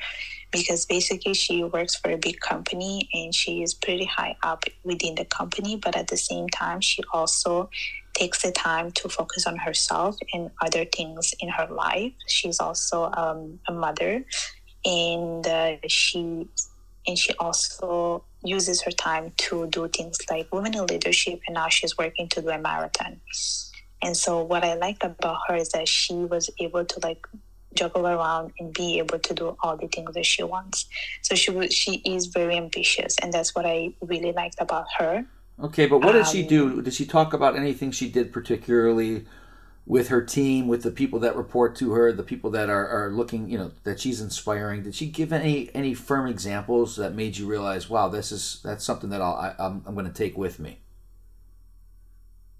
because 0.53 0.87
basically 0.87 1.35
she 1.35 1.65
works 1.65 1.97
for 1.97 2.11
a 2.13 2.17
big 2.17 2.39
company 2.41 3.09
and 3.13 3.35
she 3.35 3.63
is 3.63 3.75
pretty 3.75 4.05
high 4.05 4.37
up 4.45 4.65
within 4.85 5.17
the 5.17 5.25
company, 5.25 5.77
but 5.77 5.97
at 5.97 6.09
the 6.09 6.17
same 6.17 6.49
time 6.49 6.81
she 6.81 7.03
also 7.13 7.69
takes 8.15 8.43
the 8.43 8.53
time 8.53 8.93
to 8.93 9.09
focus 9.09 9.45
on 9.49 9.57
herself 9.57 10.17
and 10.33 10.49
other 10.63 10.85
things 10.85 11.35
in 11.41 11.49
her 11.49 11.67
life. 11.67 12.13
She's 12.29 12.61
also 12.61 13.11
um, 13.17 13.59
a 13.67 13.73
mother, 13.73 14.25
and 14.85 15.45
uh, 15.45 15.77
she 15.89 16.47
and 17.07 17.19
she 17.19 17.33
also 17.41 18.25
uses 18.45 18.83
her 18.83 18.91
time 18.91 19.33
to 19.37 19.67
do 19.69 19.89
things 19.89 20.19
like 20.31 20.53
women 20.53 20.75
in 20.75 20.87
leadership 20.87 21.41
and 21.47 21.55
now 21.55 21.69
she's 21.69 21.97
working 21.97 22.29
to 22.29 22.43
do 22.43 22.51
a 22.51 22.59
marathon. 22.59 23.21
And 24.03 24.17
so 24.17 24.43
what 24.43 24.65
i 24.65 24.75
liked 24.75 25.03
about 25.03 25.39
her 25.49 25.57
is 25.57 25.71
that 25.71 25.89
she 25.89 26.15
was 26.15 26.51
able 26.61 26.85
to 26.85 27.01
like 27.03 27.27
juggle 27.75 28.07
around 28.07 28.53
and 28.61 28.73
be 28.73 28.99
able 28.99 29.19
to 29.19 29.35
do 29.35 29.57
all 29.63 29.77
the 29.77 29.89
things 29.89 30.15
that 30.15 30.27
she 30.27 30.43
wants. 30.43 30.87
So 31.23 31.35
she 31.35 31.51
was 31.51 31.75
she 31.75 31.97
is 32.05 32.27
very 32.27 32.57
ambitious 32.57 33.17
and 33.19 33.33
that's 33.33 33.55
what 33.55 33.67
i 33.67 33.93
really 34.01 34.33
liked 34.33 34.57
about 34.61 34.87
her. 34.99 35.25
Okay 35.63 35.87
but 35.87 35.99
what 35.99 36.13
did 36.13 36.27
um, 36.27 36.33
she 36.33 36.47
do? 36.47 36.83
Did 36.83 36.95
she 36.95 37.07
talk 37.07 37.33
about 37.33 37.57
anything 37.57 37.91
she 37.91 38.09
did 38.11 38.33
particularly 38.33 39.27
with 39.87 40.09
her 40.09 40.23
team, 40.23 40.67
with 40.67 40.83
the 40.83 40.91
people 40.91 41.19
that 41.21 41.37
report 41.37 41.77
to 41.77 41.93
her, 41.93 42.11
the 42.13 42.23
people 42.23 42.51
that 42.51 42.71
are, 42.71 42.89
are 42.89 43.11
looking, 43.11 43.51
you 43.51 43.59
know, 43.59 43.71
that 43.85 44.01
she's 44.01 44.21
inspiring. 44.21 44.83
Did 44.83 44.95
she 44.95 45.07
give 45.07 45.33
any 45.33 45.75
any 45.75 45.95
firm 45.95 46.27
examples 46.27 46.97
that 46.97 47.15
made 47.15 47.37
you 47.37 47.47
realize, 47.47 47.91
wow, 47.91 48.09
this 48.09 48.33
is 48.33 48.61
that's 48.65 48.85
something 48.85 49.11
that 49.11 49.21
I'll, 49.21 49.35
I, 49.35 49.55
I'm 49.59 49.83
I'm 49.87 49.95
going 49.95 50.07
to 50.07 50.13
take 50.13 50.39
with 50.39 50.59
me? 50.59 50.79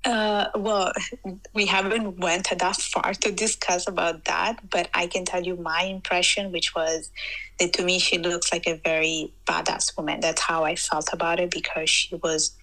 Uh, 0.05 0.49
well, 0.55 0.93
we 1.55 1.65
haven't 1.65 2.19
went 2.19 2.51
that 2.51 2.77
far 2.77 3.15
to 3.15 3.33
discuss 3.33 3.89
about 3.89 4.27
that, 4.27 4.59
but 4.69 4.91
I 4.93 5.07
can 5.07 5.25
tell 5.25 5.43
you 5.43 5.57
my 5.57 5.85
impression, 5.85 6.53
which 6.53 6.75
was 6.75 7.11
that 7.59 7.73
to 7.75 7.85
me 7.85 7.99
she 7.99 8.19
looks 8.19 8.53
like 8.53 8.67
a 8.67 8.75
very 8.85 9.33
badass 9.47 9.97
woman. 9.97 10.21
That's 10.21 10.43
how 10.43 10.65
I 10.65 10.77
felt 10.77 11.09
about 11.11 11.41
it 11.41 11.51
because 11.51 11.89
she 11.89 12.17
was, 12.17 12.55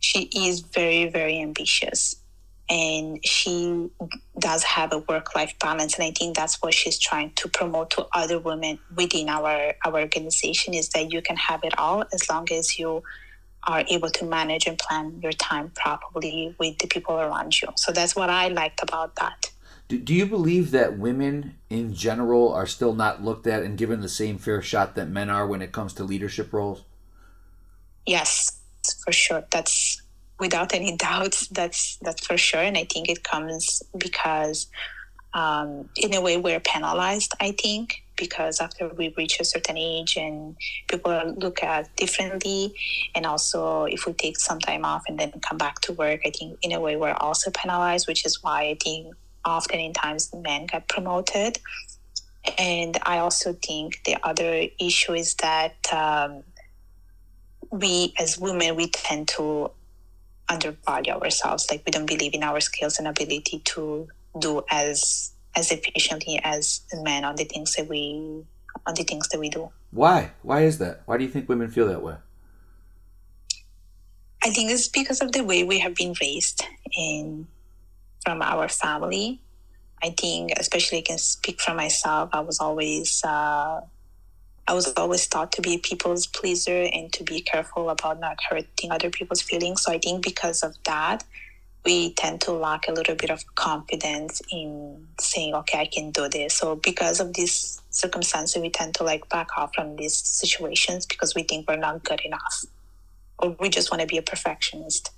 she 0.00 0.30
is 0.34 0.60
very 0.60 1.10
very 1.10 1.38
ambitious 1.42 2.16
and 2.72 3.22
she 3.22 3.90
does 4.38 4.62
have 4.62 4.94
a 4.94 4.98
work 5.00 5.34
life 5.34 5.54
balance 5.60 5.94
and 5.96 6.04
i 6.04 6.10
think 6.10 6.34
that's 6.34 6.56
what 6.62 6.72
she's 6.72 6.98
trying 6.98 7.30
to 7.34 7.46
promote 7.48 7.90
to 7.90 8.06
other 8.14 8.38
women 8.38 8.78
within 8.96 9.28
our 9.28 9.74
our 9.84 10.00
organization 10.00 10.72
is 10.72 10.88
that 10.90 11.12
you 11.12 11.20
can 11.20 11.36
have 11.36 11.62
it 11.64 11.78
all 11.78 12.02
as 12.14 12.28
long 12.30 12.50
as 12.50 12.78
you 12.78 13.02
are 13.64 13.84
able 13.88 14.10
to 14.10 14.24
manage 14.24 14.66
and 14.66 14.78
plan 14.78 15.20
your 15.22 15.32
time 15.32 15.70
properly 15.76 16.52
with 16.58 16.76
the 16.78 16.88
people 16.88 17.14
around 17.14 17.62
you. 17.62 17.68
So 17.76 17.92
that's 17.92 18.16
what 18.16 18.28
i 18.28 18.48
liked 18.48 18.82
about 18.82 19.14
that. 19.16 19.52
Do, 19.86 19.98
do 19.98 20.12
you 20.14 20.26
believe 20.26 20.72
that 20.72 20.98
women 20.98 21.58
in 21.70 21.94
general 21.94 22.52
are 22.52 22.66
still 22.66 22.92
not 22.92 23.22
looked 23.22 23.46
at 23.46 23.62
and 23.62 23.78
given 23.78 24.00
the 24.00 24.08
same 24.08 24.38
fair 24.38 24.62
shot 24.62 24.96
that 24.96 25.08
men 25.08 25.30
are 25.30 25.46
when 25.46 25.62
it 25.62 25.70
comes 25.70 25.92
to 25.94 26.02
leadership 26.02 26.52
roles? 26.52 26.82
Yes 28.04 28.62
for 29.04 29.12
sure. 29.12 29.44
That's 29.50 29.72
without 30.42 30.74
any 30.74 30.96
doubts. 30.96 31.46
That's 31.58 31.96
that's 32.02 32.26
for 32.26 32.36
sure, 32.36 32.64
and 32.68 32.76
I 32.76 32.84
think 32.92 33.08
it 33.08 33.22
comes 33.22 33.82
because, 33.96 34.66
um, 35.32 35.88
in 35.96 36.12
a 36.14 36.20
way, 36.20 36.36
we're 36.36 36.64
penalized. 36.74 37.32
I 37.40 37.52
think 37.62 38.02
because 38.16 38.60
after 38.60 38.88
we 39.00 39.14
reach 39.16 39.40
a 39.40 39.44
certain 39.44 39.78
age 39.78 40.12
and 40.16 40.56
people 40.88 41.14
look 41.44 41.62
at 41.62 41.94
differently, 41.96 42.74
and 43.14 43.24
also 43.24 43.84
if 43.84 44.00
we 44.06 44.12
take 44.24 44.38
some 44.48 44.58
time 44.58 44.84
off 44.84 45.02
and 45.08 45.16
then 45.18 45.30
come 45.48 45.58
back 45.58 45.76
to 45.86 45.92
work, 45.92 46.20
I 46.26 46.30
think 46.30 46.58
in 46.66 46.72
a 46.72 46.80
way 46.80 46.96
we're 46.96 47.20
also 47.26 47.50
penalized, 47.62 48.08
which 48.08 48.26
is 48.26 48.42
why 48.42 48.58
I 48.72 48.76
think 48.82 49.14
often 49.44 49.78
in 49.80 49.92
times 49.92 50.24
men 50.34 50.66
get 50.66 50.88
promoted. 50.88 51.58
And 52.58 52.98
I 53.14 53.18
also 53.18 53.52
think 53.68 54.00
the 54.04 54.16
other 54.30 54.66
issue 54.88 55.14
is 55.14 55.34
that 55.36 55.76
um, 55.92 56.42
we 57.70 58.12
as 58.18 58.38
women 58.38 58.76
we 58.76 58.88
tend 58.88 59.28
to 59.36 59.70
undervalue 60.48 61.12
ourselves. 61.12 61.66
Like 61.70 61.82
we 61.86 61.90
don't 61.90 62.06
believe 62.06 62.34
in 62.34 62.42
our 62.42 62.60
skills 62.60 62.98
and 62.98 63.08
ability 63.08 63.60
to 63.60 64.08
do 64.38 64.62
as 64.70 65.32
as 65.54 65.70
efficiently 65.70 66.40
as 66.42 66.80
men 67.02 67.24
on 67.24 67.36
the 67.36 67.44
things 67.44 67.74
that 67.74 67.88
we 67.88 68.44
on 68.86 68.94
the 68.94 69.04
things 69.04 69.28
that 69.28 69.38
we 69.38 69.48
do. 69.48 69.70
Why? 69.90 70.32
Why 70.42 70.62
is 70.62 70.78
that? 70.78 71.02
Why 71.06 71.18
do 71.18 71.24
you 71.24 71.30
think 71.30 71.48
women 71.48 71.70
feel 71.70 71.88
that 71.88 72.02
way? 72.02 72.16
I 74.44 74.50
think 74.50 74.70
it's 74.70 74.88
because 74.88 75.20
of 75.20 75.32
the 75.32 75.44
way 75.44 75.62
we 75.62 75.78
have 75.78 75.94
been 75.94 76.14
raised 76.20 76.64
in 76.96 77.46
from 78.24 78.42
our 78.42 78.68
family. 78.68 79.40
I 80.02 80.10
think 80.10 80.52
especially 80.58 80.98
i 80.98 81.02
can 81.02 81.18
speak 81.18 81.60
for 81.60 81.74
myself 81.74 82.30
i 82.32 82.40
was 82.40 82.58
always 82.58 83.22
uh, 83.24 83.80
I 84.68 84.74
was 84.74 84.92
always 84.94 85.26
taught 85.26 85.52
to 85.52 85.62
be 85.62 85.74
a 85.74 85.78
people's 85.78 86.26
pleaser 86.26 86.88
and 86.92 87.12
to 87.14 87.24
be 87.24 87.40
careful 87.40 87.90
about 87.90 88.20
not 88.20 88.38
hurting 88.48 88.92
other 88.92 89.10
people's 89.10 89.42
feelings. 89.42 89.82
So 89.82 89.92
I 89.92 89.98
think 89.98 90.22
because 90.22 90.62
of 90.62 90.76
that, 90.84 91.24
we 91.84 92.14
tend 92.14 92.40
to 92.42 92.52
lack 92.52 92.86
a 92.86 92.92
little 92.92 93.16
bit 93.16 93.30
of 93.30 93.42
confidence 93.56 94.40
in 94.52 95.08
saying, 95.18 95.54
okay, 95.54 95.80
I 95.80 95.86
can 95.86 96.12
do 96.12 96.28
this. 96.28 96.54
So 96.54 96.76
because 96.76 97.18
of 97.18 97.34
this 97.34 97.80
circumstance, 97.90 98.56
we 98.56 98.70
tend 98.70 98.94
to 98.94 99.02
like 99.02 99.28
back 99.28 99.48
off 99.56 99.74
from 99.74 99.96
these 99.96 100.14
situations 100.14 101.06
because 101.06 101.34
we 101.34 101.42
think 101.42 101.68
we're 101.68 101.76
not 101.76 102.04
good 102.04 102.20
enough 102.20 102.64
or 103.38 103.56
we 103.58 103.68
just 103.68 103.90
want 103.90 104.00
to 104.00 104.06
be 104.06 104.16
a 104.16 104.22
perfectionist. 104.22 105.10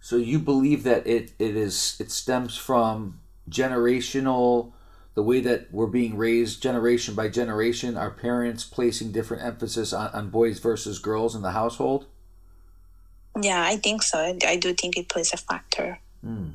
So 0.00 0.16
you 0.16 0.38
believe 0.38 0.84
that 0.84 1.06
it, 1.06 1.32
it 1.38 1.56
is 1.56 1.96
it 2.00 2.10
stems 2.10 2.56
from 2.56 3.20
generational 3.50 4.72
the 5.14 5.22
way 5.22 5.40
that 5.40 5.72
we're 5.72 5.86
being 5.86 6.16
raised 6.16 6.62
generation 6.62 7.14
by 7.14 7.28
generation, 7.28 7.96
our 7.96 8.10
parents 8.10 8.64
placing 8.64 9.12
different 9.12 9.42
emphasis 9.42 9.92
on, 9.92 10.10
on 10.12 10.30
boys 10.30 10.58
versus 10.58 10.98
girls 10.98 11.34
in 11.34 11.42
the 11.42 11.50
household? 11.50 12.06
Yeah, 13.40 13.62
I 13.62 13.76
think 13.76 14.02
so. 14.02 14.38
I 14.46 14.56
do 14.56 14.74
think 14.74 14.96
it 14.96 15.08
plays 15.08 15.32
a 15.32 15.36
factor. 15.36 15.98
Mm. 16.24 16.54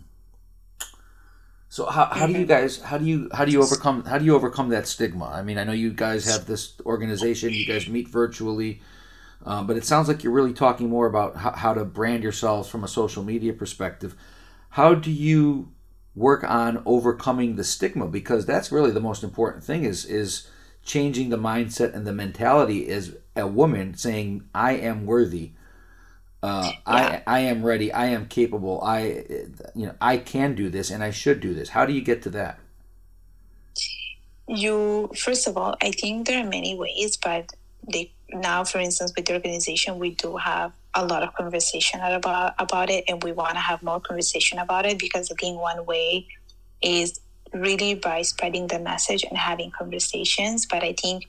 So 1.69 1.85
how, 1.87 2.05
how 2.05 2.25
do 2.25 2.31
you 2.31 2.45
guys 2.45 2.79
how 2.79 2.97
do 2.97 3.03
you 3.03 3.29
how 3.33 3.43
do 3.43 3.51
you 3.51 3.61
overcome 3.61 4.05
how 4.05 4.17
do 4.17 4.23
you 4.23 4.33
overcome 4.33 4.69
that 4.69 4.87
stigma? 4.87 5.25
I 5.25 5.41
mean, 5.41 5.57
I 5.57 5.65
know 5.65 5.73
you 5.73 5.91
guys 5.91 6.25
have 6.25 6.45
this 6.45 6.73
organization. 6.85 7.53
You 7.53 7.65
guys 7.65 7.89
meet 7.89 8.07
virtually, 8.07 8.81
um, 9.45 9.67
but 9.67 9.75
it 9.75 9.83
sounds 9.83 10.07
like 10.07 10.23
you're 10.23 10.31
really 10.31 10.53
talking 10.53 10.89
more 10.89 11.05
about 11.05 11.35
how, 11.35 11.51
how 11.51 11.73
to 11.73 11.83
brand 11.83 12.23
yourselves 12.23 12.69
from 12.69 12.85
a 12.85 12.87
social 12.87 13.23
media 13.23 13.51
perspective. 13.51 14.15
How 14.69 14.93
do 14.93 15.11
you 15.11 15.69
work 16.15 16.43
on 16.43 16.81
overcoming 16.85 17.55
the 17.55 17.63
stigma 17.63 18.07
because 18.07 18.45
that's 18.45 18.71
really 18.71 18.91
the 18.91 18.99
most 18.99 19.23
important 19.23 19.63
thing 19.63 19.83
is 19.83 20.05
is 20.05 20.47
changing 20.83 21.29
the 21.29 21.37
mindset 21.37 21.93
and 21.93 22.05
the 22.05 22.13
mentality 22.13 22.87
as 22.87 23.15
a 23.35 23.47
woman 23.47 23.95
saying 23.95 24.43
I 24.53 24.73
am 24.73 25.05
worthy 25.05 25.51
uh, 26.45 26.71
I 26.85 27.23
I 27.25 27.39
am 27.39 27.65
ready. 27.65 27.91
I 27.91 28.05
am 28.07 28.27
capable. 28.27 28.79
I 28.83 29.25
you 29.73 29.87
know 29.87 29.95
I 29.99 30.17
can 30.17 30.53
do 30.53 30.69
this 30.69 30.91
and 30.91 31.03
I 31.03 31.09
should 31.09 31.39
do 31.39 31.55
this. 31.55 31.69
How 31.69 31.87
do 31.87 31.93
you 31.93 32.01
get 32.01 32.21
to 32.23 32.29
that? 32.31 32.59
You 34.47 35.09
first 35.17 35.47
of 35.47 35.57
all, 35.57 35.75
I 35.81 35.89
think 35.89 36.27
there 36.27 36.45
are 36.45 36.47
many 36.47 36.75
ways, 36.77 37.17
but 37.17 37.51
they 37.91 38.11
now, 38.29 38.63
for 38.63 38.77
instance, 38.77 39.11
with 39.15 39.25
the 39.25 39.33
organization, 39.33 39.97
we 39.97 40.11
do 40.11 40.37
have 40.37 40.71
a 40.95 41.05
lot 41.05 41.23
of 41.23 41.33
conversation 41.35 41.99
about 42.01 42.53
about 42.57 42.89
it, 42.89 43.03
and 43.07 43.23
we 43.23 43.31
want 43.31 43.53
to 43.53 43.59
have 43.59 43.83
more 43.83 43.99
conversation 43.99 44.59
about 44.59 44.85
it 44.85 44.97
because 44.97 45.31
I 45.31 45.35
think 45.35 45.59
one 45.59 45.85
way 45.85 46.27
is 46.81 47.19
really 47.53 47.95
by 47.95 48.21
spreading 48.21 48.67
the 48.67 48.79
message 48.79 49.23
and 49.23 49.37
having 49.37 49.71
conversations. 49.77 50.65
But 50.65 50.83
I 50.83 50.93
think 50.93 51.23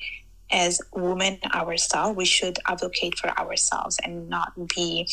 as 0.50 0.80
women 0.94 1.38
ourselves, 1.54 2.16
we 2.16 2.24
should 2.24 2.58
advocate 2.66 3.18
for 3.18 3.30
ourselves 3.38 3.98
and 4.02 4.28
not 4.28 4.52
be 4.68 5.08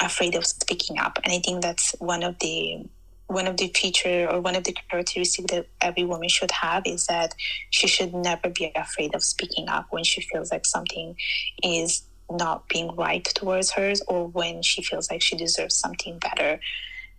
afraid 0.00 0.34
of 0.34 0.46
speaking 0.46 0.98
up. 0.98 1.18
And 1.24 1.32
I 1.32 1.40
think 1.40 1.62
that's 1.62 1.94
one 1.98 2.22
of 2.22 2.38
the 2.38 2.86
one 3.28 3.48
of 3.48 3.56
the 3.56 3.68
feature 3.74 4.28
or 4.30 4.40
one 4.40 4.54
of 4.54 4.62
the 4.62 4.76
characteristics 4.88 5.50
that 5.50 5.66
every 5.80 6.04
woman 6.04 6.28
should 6.28 6.50
have 6.52 6.84
is 6.86 7.06
that 7.06 7.34
she 7.70 7.88
should 7.88 8.14
never 8.14 8.48
be 8.50 8.70
afraid 8.76 9.14
of 9.16 9.24
speaking 9.24 9.68
up 9.68 9.86
when 9.90 10.04
she 10.04 10.20
feels 10.20 10.52
like 10.52 10.64
something 10.64 11.16
is 11.64 12.02
not 12.30 12.68
being 12.68 12.94
right 12.96 13.24
towards 13.24 13.72
hers 13.72 14.02
or 14.08 14.26
when 14.26 14.62
she 14.62 14.82
feels 14.82 15.10
like 15.10 15.22
she 15.22 15.36
deserves 15.36 15.74
something 15.74 16.18
better 16.18 16.60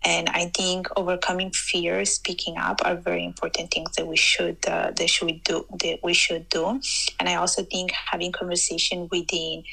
and 0.03 0.29
I 0.29 0.45
think 0.55 0.87
overcoming 0.95 1.51
fear, 1.51 2.05
speaking 2.05 2.57
up, 2.57 2.81
are 2.85 2.95
very 2.95 3.25
important 3.25 3.71
things 3.71 3.91
that 3.97 4.07
we 4.07 4.15
should 4.15 4.57
uh, 4.67 4.91
that 4.91 5.09
should 5.09 5.43
do 5.43 5.65
that 5.81 5.99
we 6.03 6.13
should 6.13 6.49
do. 6.49 6.79
And 7.19 7.27
I 7.27 7.35
also 7.35 7.63
think 7.63 7.91
having 7.91 8.31
conversation 8.31 9.07
within. 9.11 9.63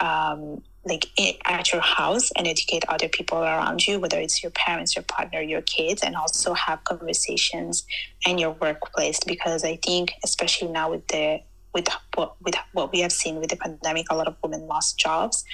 Um, 0.00 0.62
like 0.86 1.06
at 1.46 1.72
your 1.72 1.80
house 1.80 2.30
and 2.36 2.46
educate 2.46 2.84
other 2.88 3.08
people 3.08 3.38
around 3.38 3.86
you, 3.86 3.98
whether 3.98 4.20
it's 4.20 4.42
your 4.42 4.52
parents, 4.52 4.94
your 4.94 5.02
partner, 5.04 5.40
your 5.40 5.62
kids, 5.62 6.02
and 6.02 6.14
also 6.14 6.52
have 6.52 6.84
conversations 6.84 7.86
in 8.26 8.36
your 8.36 8.50
workplace. 8.50 9.18
Because 9.26 9.64
I 9.64 9.76
think, 9.76 10.12
especially 10.22 10.68
now 10.68 10.90
with 10.90 11.06
the 11.08 11.40
with 11.74 11.88
what 12.14 12.36
with 12.40 12.54
what 12.72 12.92
we 12.92 13.00
have 13.00 13.12
seen 13.12 13.36
with 13.36 13.50
the 13.50 13.56
pandemic, 13.56 14.06
a 14.10 14.16
lot 14.16 14.28
of 14.28 14.36
women 14.42 14.66
lost 14.66 14.98
jobs. 14.98 15.44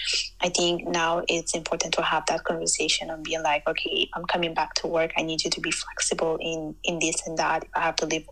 I 0.40 0.50
think 0.50 0.86
now 0.86 1.22
it's 1.28 1.54
important 1.54 1.94
to 1.94 2.02
have 2.02 2.24
that 2.26 2.44
conversation 2.44 3.10
and 3.10 3.24
being 3.24 3.42
like, 3.42 3.66
okay, 3.66 4.08
I'm 4.14 4.24
coming 4.26 4.54
back 4.54 4.74
to 4.74 4.86
work. 4.86 5.12
I 5.16 5.22
need 5.22 5.42
you 5.42 5.50
to 5.50 5.60
be 5.60 5.70
flexible 5.70 6.38
in 6.40 6.74
in 6.84 6.98
this 6.98 7.26
and 7.26 7.38
that. 7.38 7.64
If 7.64 7.70
I 7.74 7.80
have 7.80 7.96
to 7.96 8.06
leave 8.06 8.26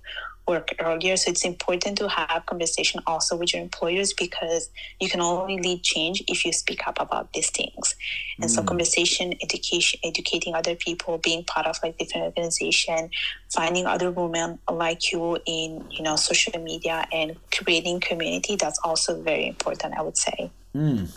work 0.48 0.74
earlier. 0.80 1.16
So 1.16 1.30
it's 1.30 1.44
important 1.44 1.98
to 1.98 2.08
have 2.08 2.46
conversation 2.46 3.00
also 3.06 3.36
with 3.36 3.52
your 3.52 3.62
employers 3.62 4.12
because 4.12 4.70
you 4.98 5.08
can 5.08 5.20
only 5.20 5.58
lead 5.60 5.82
change 5.82 6.24
if 6.26 6.44
you 6.44 6.52
speak 6.52 6.86
up 6.86 7.00
about 7.00 7.32
these 7.32 7.50
things. 7.50 7.94
And 8.40 8.50
mm. 8.50 8.54
so 8.54 8.62
conversation, 8.62 9.34
education, 9.42 10.00
educating 10.02 10.54
other 10.54 10.74
people, 10.74 11.18
being 11.18 11.44
part 11.44 11.66
of 11.66 11.76
like 11.82 11.98
different 11.98 12.24
organization, 12.24 13.10
finding 13.54 13.86
other 13.86 14.10
women 14.10 14.58
like 14.70 15.12
you 15.12 15.38
in, 15.46 15.84
you 15.90 16.02
know, 16.02 16.16
social 16.16 16.58
media 16.60 17.06
and 17.12 17.36
creating 17.54 18.00
community, 18.00 18.56
that's 18.56 18.78
also 18.82 19.20
very 19.22 19.46
important, 19.46 19.94
I 19.96 20.02
would 20.02 20.16
say. 20.16 20.50
Mm. 20.74 21.10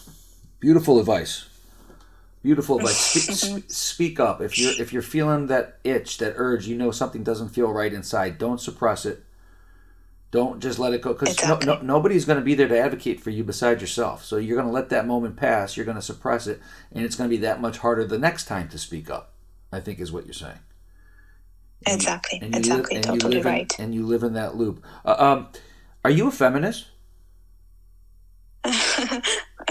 Beautiful 0.59 0.99
advice 0.99 1.45
beautiful 2.41 2.77
advice 2.77 2.97
speak, 2.97 3.63
speak, 3.67 4.19
up. 4.19 4.41
If 4.41 4.57
you're 4.57 4.73
if 4.79 4.91
you're 4.93 5.01
feeling 5.01 5.47
that 5.47 5.77
itch 5.83 6.17
that 6.19 6.33
urge 6.35 6.67
you 6.67 6.77
know 6.77 6.91
something 6.91 7.23
doesn't 7.23 7.49
feel 7.49 7.71
right 7.71 7.93
inside 7.93 8.37
don't 8.37 8.59
suppress 8.59 9.05
it. 9.05 9.23
Don't 10.31 10.61
just 10.61 10.79
let 10.79 10.93
it 10.93 11.01
go 11.01 11.11
because 11.11 11.33
exactly. 11.33 11.67
no, 11.67 11.75
no, 11.75 11.81
nobody's 11.81 12.23
going 12.23 12.39
to 12.39 12.45
be 12.45 12.55
there 12.55 12.69
to 12.69 12.79
advocate 12.79 13.19
for 13.19 13.31
you 13.31 13.43
besides 13.43 13.81
yourself. 13.81 14.23
So 14.23 14.37
you're 14.37 14.55
going 14.55 14.67
to 14.67 14.73
let 14.73 14.87
that 14.89 15.05
moment 15.05 15.35
pass 15.35 15.75
you're 15.75 15.85
going 15.85 15.95
to 15.95 16.01
suppress 16.01 16.47
it 16.47 16.61
and 16.91 17.03
it's 17.03 17.15
going 17.15 17.29
to 17.29 17.35
be 17.35 17.41
that 17.41 17.59
much 17.59 17.79
harder 17.79 18.05
the 18.05 18.17
next 18.17 18.45
time 18.45 18.69
to 18.69 18.77
speak 18.77 19.09
up 19.09 19.33
i 19.73 19.79
think 19.79 19.99
is 19.99 20.11
what 20.11 20.25
you're 20.25 20.33
saying. 20.33 20.59
And 21.85 21.95
exactly. 21.95 22.39
you, 22.41 22.47
exactly. 22.49 22.95
live, 22.97 23.05
totally 23.05 23.37
in, 23.39 23.43
right. 23.43 23.79
and 23.79 23.93
you 23.93 24.05
live 24.05 24.23
in 24.23 24.33
that 24.33 24.55
loop. 24.55 24.85
Uh, 25.03 25.15
um, 25.17 25.47
are 26.05 26.11
you 26.11 26.27
a 26.27 26.31
feminist 26.31 26.87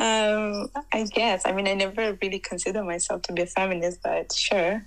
Um, 0.00 0.70
I 0.92 1.04
guess. 1.04 1.42
I 1.44 1.52
mean, 1.52 1.68
I 1.68 1.74
never 1.74 2.16
really 2.22 2.38
consider 2.38 2.82
myself 2.82 3.20
to 3.22 3.34
be 3.34 3.42
a 3.42 3.46
feminist, 3.46 4.00
but 4.02 4.32
sure. 4.32 4.82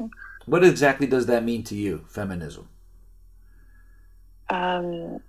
What 0.47 0.63
exactly 0.63 1.05
does 1.05 1.27
that 1.27 1.43
mean 1.43 1.63
to 1.65 1.75
you, 1.75 2.03
feminism? 2.09 2.67
Um, 4.49 5.19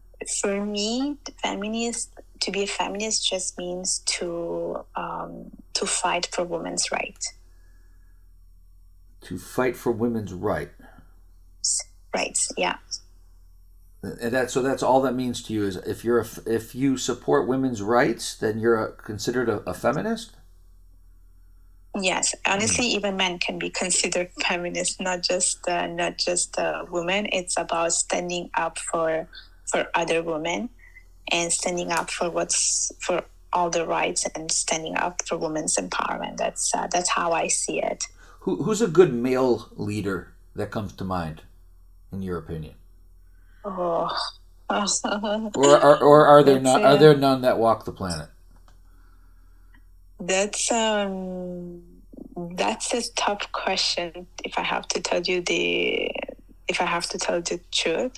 for 0.41 0.65
me, 0.65 1.19
feminist 1.43 2.19
to 2.41 2.51
be 2.51 2.63
a 2.63 2.67
feminist 2.67 3.29
just 3.29 3.59
means 3.59 3.99
to 4.07 4.85
um, 4.97 5.51
to 5.75 5.85
fight 5.85 6.31
for 6.33 6.45
women's 6.45 6.91
rights. 6.91 7.35
To 9.25 9.39
fight 9.39 9.77
for 9.77 9.93
women's 9.93 10.33
right. 10.33 10.71
Rights, 12.15 12.51
yeah. 12.57 12.77
And 14.05 14.33
that 14.33 14.51
so 14.51 14.63
that's 14.63 14.83
all 14.83 15.01
that 15.03 15.15
means 15.15 15.43
to 15.45 15.53
you 15.53 15.65
is 15.65 15.77
if 15.77 16.05
you're 16.05 16.21
a, 16.21 16.27
if 16.47 16.75
you 16.75 16.97
support 16.97 17.49
women's 17.49 17.83
rights, 17.83 18.37
then 18.37 18.59
you're 18.59 18.83
a, 18.83 18.93
considered 18.93 19.49
a, 19.49 19.59
a, 19.69 19.75
feminist. 19.75 20.33
Yes, 22.01 22.35
honestly, 22.47 22.87
mm. 22.87 22.97
even 22.97 23.17
men 23.17 23.39
can 23.39 23.59
be 23.59 23.71
considered 23.71 24.31
feminists, 24.47 25.01
not 25.01 25.23
just 25.23 25.67
uh, 25.69 25.87
not 25.87 26.19
just 26.19 26.59
uh, 26.59 26.85
women. 26.91 27.29
It's 27.33 27.57
about 27.59 27.93
standing 27.93 28.51
up 28.55 28.79
for 28.79 29.29
for 29.67 29.87
other 29.95 30.23
women 30.23 30.69
and 31.33 31.53
standing 31.53 31.91
up 31.91 32.11
for 32.11 32.31
what's 32.31 32.93
for 33.01 33.25
all 33.53 33.71
the 33.71 33.87
rights 33.87 34.27
and 34.35 34.51
standing 34.51 34.97
up 34.97 35.23
for 35.27 35.39
women's 35.39 35.77
empowerment. 35.77 36.37
That's 36.37 36.75
uh, 36.75 36.89
that's 36.91 37.11
how 37.11 37.33
I 37.33 37.49
see 37.49 37.81
it. 37.83 38.05
Who, 38.41 38.63
who's 38.65 38.83
a 38.83 38.89
good 38.89 39.15
male 39.15 39.69
leader 39.77 40.35
that 40.55 40.71
comes 40.71 40.93
to 40.95 41.05
mind, 41.05 41.43
in 42.13 42.23
your 42.23 42.37
opinion? 42.37 42.75
Oh. 43.65 44.11
or, 44.71 45.77
are, 45.79 46.03
or 46.03 46.27
are 46.27 46.43
there 46.43 46.61
not? 46.61 46.83
Are 46.83 46.97
there 46.97 47.17
none 47.17 47.43
that 47.43 47.59
walk 47.59 47.85
the 47.85 47.93
planet? 47.93 48.29
That's 50.21 50.73
um, 50.73 51.83
that's 52.53 52.95
a 52.95 53.03
tough 53.15 53.53
question. 53.53 54.27
If 54.43 54.59
I 54.59 54.63
have 54.63 54.89
to 54.89 55.01
tell 55.01 55.21
you 55.21 55.43
the, 55.43 56.11
if 56.67 56.81
I 56.81 56.87
have 56.87 57.07
to 57.11 57.19
tell 57.19 57.41
the 57.43 57.61
truth, 57.73 58.13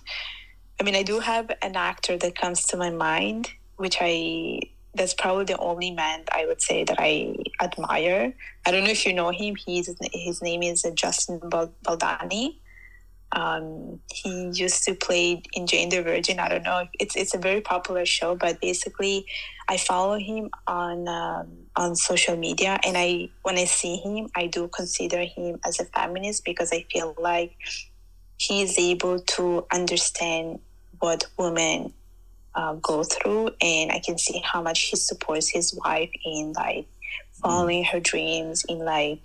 I 0.81 0.85
mean, 0.85 0.95
I 0.95 1.03
do 1.03 1.21
have 1.21 1.51
an 1.63 1.77
actor 1.77 2.17
that 2.19 2.39
comes 2.39 2.65
to 2.69 2.77
my 2.77 2.91
mind, 2.91 3.51
which 3.77 3.99
I 4.01 4.61
that's 4.95 5.15
probably 5.15 5.45
the 5.45 5.59
only 5.59 5.91
man 5.91 6.25
I 6.33 6.47
would 6.47 6.63
say 6.63 6.85
that 6.85 6.97
I 6.99 7.37
admire. 7.61 8.33
I 8.65 8.71
don't 8.71 8.85
know 8.85 8.91
if 8.91 9.05
you 9.05 9.13
know 9.13 9.31
him. 9.31 9.57
He's 9.57 9.91
his 10.13 10.43
name 10.43 10.63
is 10.63 10.87
Justin 10.95 11.41
Baldoni. 11.41 12.61
Um, 13.33 14.01
he 14.11 14.51
used 14.55 14.85
to 14.85 14.95
play 14.95 15.43
in 15.53 15.67
Jane 15.67 15.89
the 15.89 16.03
Virgin. 16.03 16.39
I 16.39 16.49
don't 16.49 16.63
know. 16.63 16.87
It's 16.99 17.17
it's 17.17 17.35
a 17.35 17.39
very 17.39 17.61
popular 17.61 18.07
show, 18.07 18.35
but 18.35 18.61
basically, 18.61 19.27
I 19.69 19.77
follow 19.77 20.19
him 20.19 20.51
on 20.67 21.09
um, 21.09 21.49
on 21.75 21.97
social 21.97 22.37
media, 22.37 22.79
and 22.85 22.97
I 22.97 23.29
when 23.43 23.59
I 23.59 23.65
see 23.65 23.97
him, 23.97 24.29
I 24.37 24.47
do 24.47 24.69
consider 24.69 25.25
him 25.25 25.59
as 25.67 25.81
a 25.81 25.85
feminist 25.87 26.45
because 26.45 26.73
I 26.73 26.87
feel 26.91 27.15
like 27.19 27.57
he 28.39 28.63
is 28.63 28.79
able 28.79 29.19
to 29.21 29.67
understand 29.73 30.61
what 31.01 31.25
women 31.37 31.93
uh, 32.55 32.75
go 32.75 33.03
through, 33.03 33.51
and 33.61 33.91
I 33.91 33.99
can 33.99 34.19
see 34.19 34.41
how 34.45 34.63
much 34.63 34.83
he 34.83 34.97
supports 34.97 35.49
his 35.49 35.75
wife 35.85 36.11
in 36.25 36.53
like 36.53 36.87
following 37.43 37.85
her 37.85 38.01
dreams, 38.01 38.65
in 38.69 38.79
like 38.79 39.21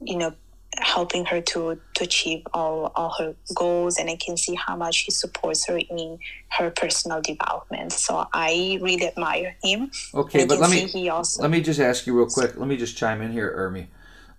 you 0.00 0.16
know 0.18 0.34
helping 0.76 1.24
her 1.24 1.40
to 1.40 1.78
to 1.94 2.04
achieve 2.04 2.42
all 2.54 2.92
all 2.94 3.12
her 3.18 3.34
goals 3.54 3.98
and 3.98 4.08
i 4.10 4.16
can 4.16 4.36
see 4.36 4.54
how 4.54 4.76
much 4.76 4.98
he 5.00 5.10
supports 5.10 5.66
her 5.66 5.78
in 5.78 6.18
her 6.50 6.70
personal 6.70 7.20
development. 7.20 7.92
So 7.92 8.26
i 8.32 8.78
really 8.80 9.06
admire 9.06 9.56
him. 9.62 9.90
Okay 10.14 10.46
but 10.46 10.58
let 10.58 10.70
me 10.70 10.86
he 10.86 11.08
also 11.08 11.42
let 11.42 11.50
me 11.50 11.60
just 11.60 11.80
ask 11.80 12.06
you 12.06 12.16
real 12.16 12.26
quick. 12.26 12.56
Let 12.56 12.68
me 12.68 12.76
just 12.76 12.96
chime 12.96 13.22
in 13.22 13.32
here 13.32 13.54
Urmi. 13.56 13.86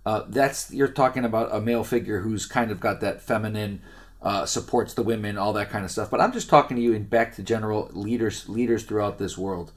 Uh, 0.04 0.24
that's 0.28 0.72
you're 0.72 0.88
talking 0.88 1.24
about 1.24 1.54
a 1.54 1.60
male 1.60 1.84
figure 1.84 2.20
who's 2.20 2.46
kind 2.46 2.70
of 2.70 2.80
got 2.80 3.00
that 3.00 3.20
feminine 3.20 3.82
uh, 4.22 4.46
supports 4.46 4.94
the 4.94 5.02
women 5.02 5.36
all 5.36 5.52
that 5.52 5.70
kind 5.70 5.84
of 5.84 5.90
stuff. 5.90 6.10
But 6.10 6.20
i'm 6.20 6.32
just 6.32 6.48
talking 6.48 6.76
to 6.76 6.82
you 6.82 6.94
and 6.94 7.08
back 7.08 7.34
to 7.36 7.42
general 7.42 7.90
leaders 7.92 8.48
leaders 8.48 8.84
throughout 8.84 9.18
this 9.18 9.36
world. 9.36 9.72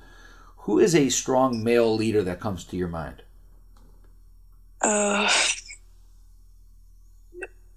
Who 0.57 0.79
is 0.79 0.95
a 0.95 1.09
strong 1.09 1.63
male 1.63 1.93
leader 1.93 2.23
that 2.23 2.39
comes 2.39 2.63
to 2.65 2.77
your 2.77 2.87
mind? 2.87 3.23
Uh 4.81 5.29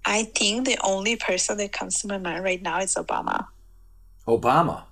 I 0.07 0.23
think 0.23 0.65
the 0.65 0.77
only 0.85 1.17
person 1.17 1.57
that 1.57 1.73
comes 1.73 1.99
to 1.99 2.07
my 2.07 2.17
mind 2.17 2.41
right 2.41 2.61
now 2.61 2.79
is 2.79 2.95
Obama. 2.95 3.47
Obama. 4.25 4.83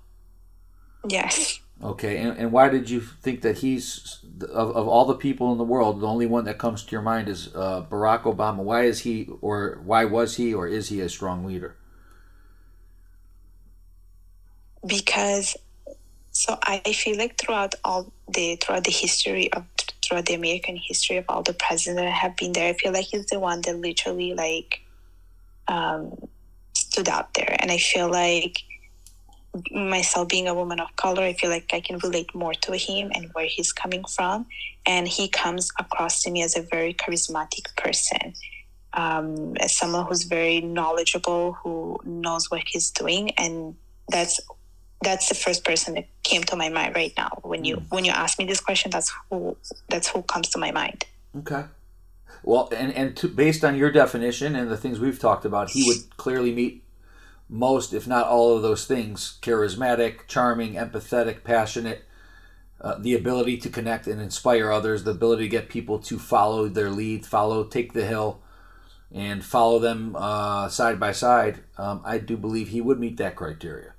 Yes. 1.08 1.58
Okay, 1.82 2.18
and, 2.18 2.36
and 2.36 2.52
why 2.52 2.68
did 2.68 2.90
you 2.90 3.00
think 3.00 3.40
that 3.40 3.58
he's 3.58 4.18
of, 4.42 4.76
of 4.76 4.86
all 4.86 5.06
the 5.06 5.14
people 5.14 5.52
in 5.52 5.58
the 5.58 5.64
world, 5.64 6.00
the 6.00 6.06
only 6.06 6.26
one 6.26 6.44
that 6.44 6.58
comes 6.58 6.84
to 6.84 6.92
your 6.92 7.00
mind 7.00 7.30
is 7.30 7.48
uh, 7.54 7.82
Barack 7.88 8.24
Obama? 8.24 8.58
Why 8.58 8.82
is 8.84 9.00
he, 9.00 9.28
or 9.40 9.80
why 9.84 10.04
was 10.04 10.36
he, 10.36 10.52
or 10.52 10.68
is 10.68 10.90
he 10.90 11.00
a 11.00 11.08
strong 11.08 11.46
leader? 11.46 11.76
Because, 14.86 15.56
so 16.30 16.58
I 16.62 16.80
feel 16.92 17.16
like 17.16 17.38
throughout 17.38 17.74
all 17.84 18.12
the 18.28 18.56
throughout 18.56 18.84
the 18.84 18.92
history 18.92 19.50
of 19.54 19.64
throughout 20.04 20.26
the 20.26 20.34
American 20.34 20.76
history 20.76 21.16
of 21.16 21.24
all 21.28 21.42
the 21.42 21.54
presidents 21.54 22.02
that 22.02 22.12
have 22.12 22.36
been 22.36 22.52
there. 22.52 22.68
I 22.68 22.74
feel 22.74 22.92
like 22.92 23.06
he's 23.06 23.26
the 23.26 23.40
one 23.40 23.62
that 23.62 23.76
literally 23.76 24.34
like 24.34 24.85
um, 25.68 26.28
stood 26.74 27.08
out 27.08 27.34
there, 27.34 27.56
and 27.58 27.70
I 27.70 27.78
feel 27.78 28.10
like 28.10 28.62
myself 29.70 30.28
being 30.28 30.48
a 30.48 30.54
woman 30.54 30.80
of 30.80 30.94
color, 30.96 31.22
I 31.22 31.32
feel 31.32 31.50
like 31.50 31.72
I 31.72 31.80
can 31.80 31.98
relate 31.98 32.34
more 32.34 32.54
to 32.54 32.76
him 32.76 33.10
and 33.14 33.30
where 33.32 33.46
he's 33.46 33.72
coming 33.72 34.04
from, 34.04 34.46
and 34.86 35.08
he 35.08 35.28
comes 35.28 35.70
across 35.78 36.22
to 36.22 36.30
me 36.30 36.42
as 36.42 36.56
a 36.56 36.62
very 36.62 36.94
charismatic 36.94 37.74
person. 37.76 38.34
Um, 38.92 39.56
as 39.58 39.74
someone 39.74 40.06
who's 40.06 40.22
very 40.22 40.60
knowledgeable, 40.60 41.52
who 41.52 41.98
knows 42.04 42.50
what 42.50 42.62
he's 42.66 42.90
doing, 42.90 43.30
and 43.38 43.76
that's 44.08 44.40
that's 45.02 45.28
the 45.28 45.34
first 45.34 45.64
person 45.64 45.94
that 45.94 46.06
came 46.22 46.42
to 46.44 46.56
my 46.56 46.68
mind 46.68 46.94
right 46.94 47.12
now. 47.16 47.38
When 47.42 47.64
you 47.64 47.76
when 47.90 48.04
you 48.04 48.12
ask 48.12 48.38
me 48.38 48.46
this 48.46 48.60
question 48.60 48.90
that's 48.90 49.12
who 49.30 49.56
that's 49.88 50.08
who 50.08 50.22
comes 50.22 50.48
to 50.50 50.58
my 50.58 50.70
mind. 50.70 51.04
Okay. 51.38 51.64
Well, 52.42 52.68
and 52.74 52.92
and 52.92 53.16
to, 53.18 53.28
based 53.28 53.64
on 53.64 53.76
your 53.76 53.90
definition 53.90 54.54
and 54.54 54.70
the 54.70 54.76
things 54.76 55.00
we've 55.00 55.18
talked 55.18 55.44
about, 55.44 55.70
he 55.70 55.84
would 55.86 56.16
clearly 56.16 56.52
meet 56.52 56.84
most, 57.48 57.92
if 57.92 58.06
not 58.06 58.26
all, 58.26 58.56
of 58.56 58.62
those 58.62 58.86
things: 58.86 59.38
charismatic, 59.42 60.26
charming, 60.28 60.74
empathetic, 60.74 61.42
passionate, 61.44 62.04
uh, 62.80 62.96
the 62.98 63.14
ability 63.14 63.56
to 63.58 63.68
connect 63.68 64.06
and 64.06 64.20
inspire 64.20 64.70
others, 64.70 65.04
the 65.04 65.10
ability 65.10 65.44
to 65.44 65.48
get 65.48 65.68
people 65.68 65.98
to 65.98 66.18
follow 66.18 66.68
their 66.68 66.90
lead, 66.90 67.26
follow, 67.26 67.64
take 67.64 67.92
the 67.92 68.06
hill, 68.06 68.40
and 69.12 69.44
follow 69.44 69.78
them 69.78 70.14
uh, 70.16 70.68
side 70.68 71.00
by 71.00 71.12
side. 71.12 71.64
Um, 71.78 72.00
I 72.04 72.18
do 72.18 72.36
believe 72.36 72.68
he 72.68 72.80
would 72.80 73.00
meet 73.00 73.16
that 73.16 73.36
criteria. 73.36 73.92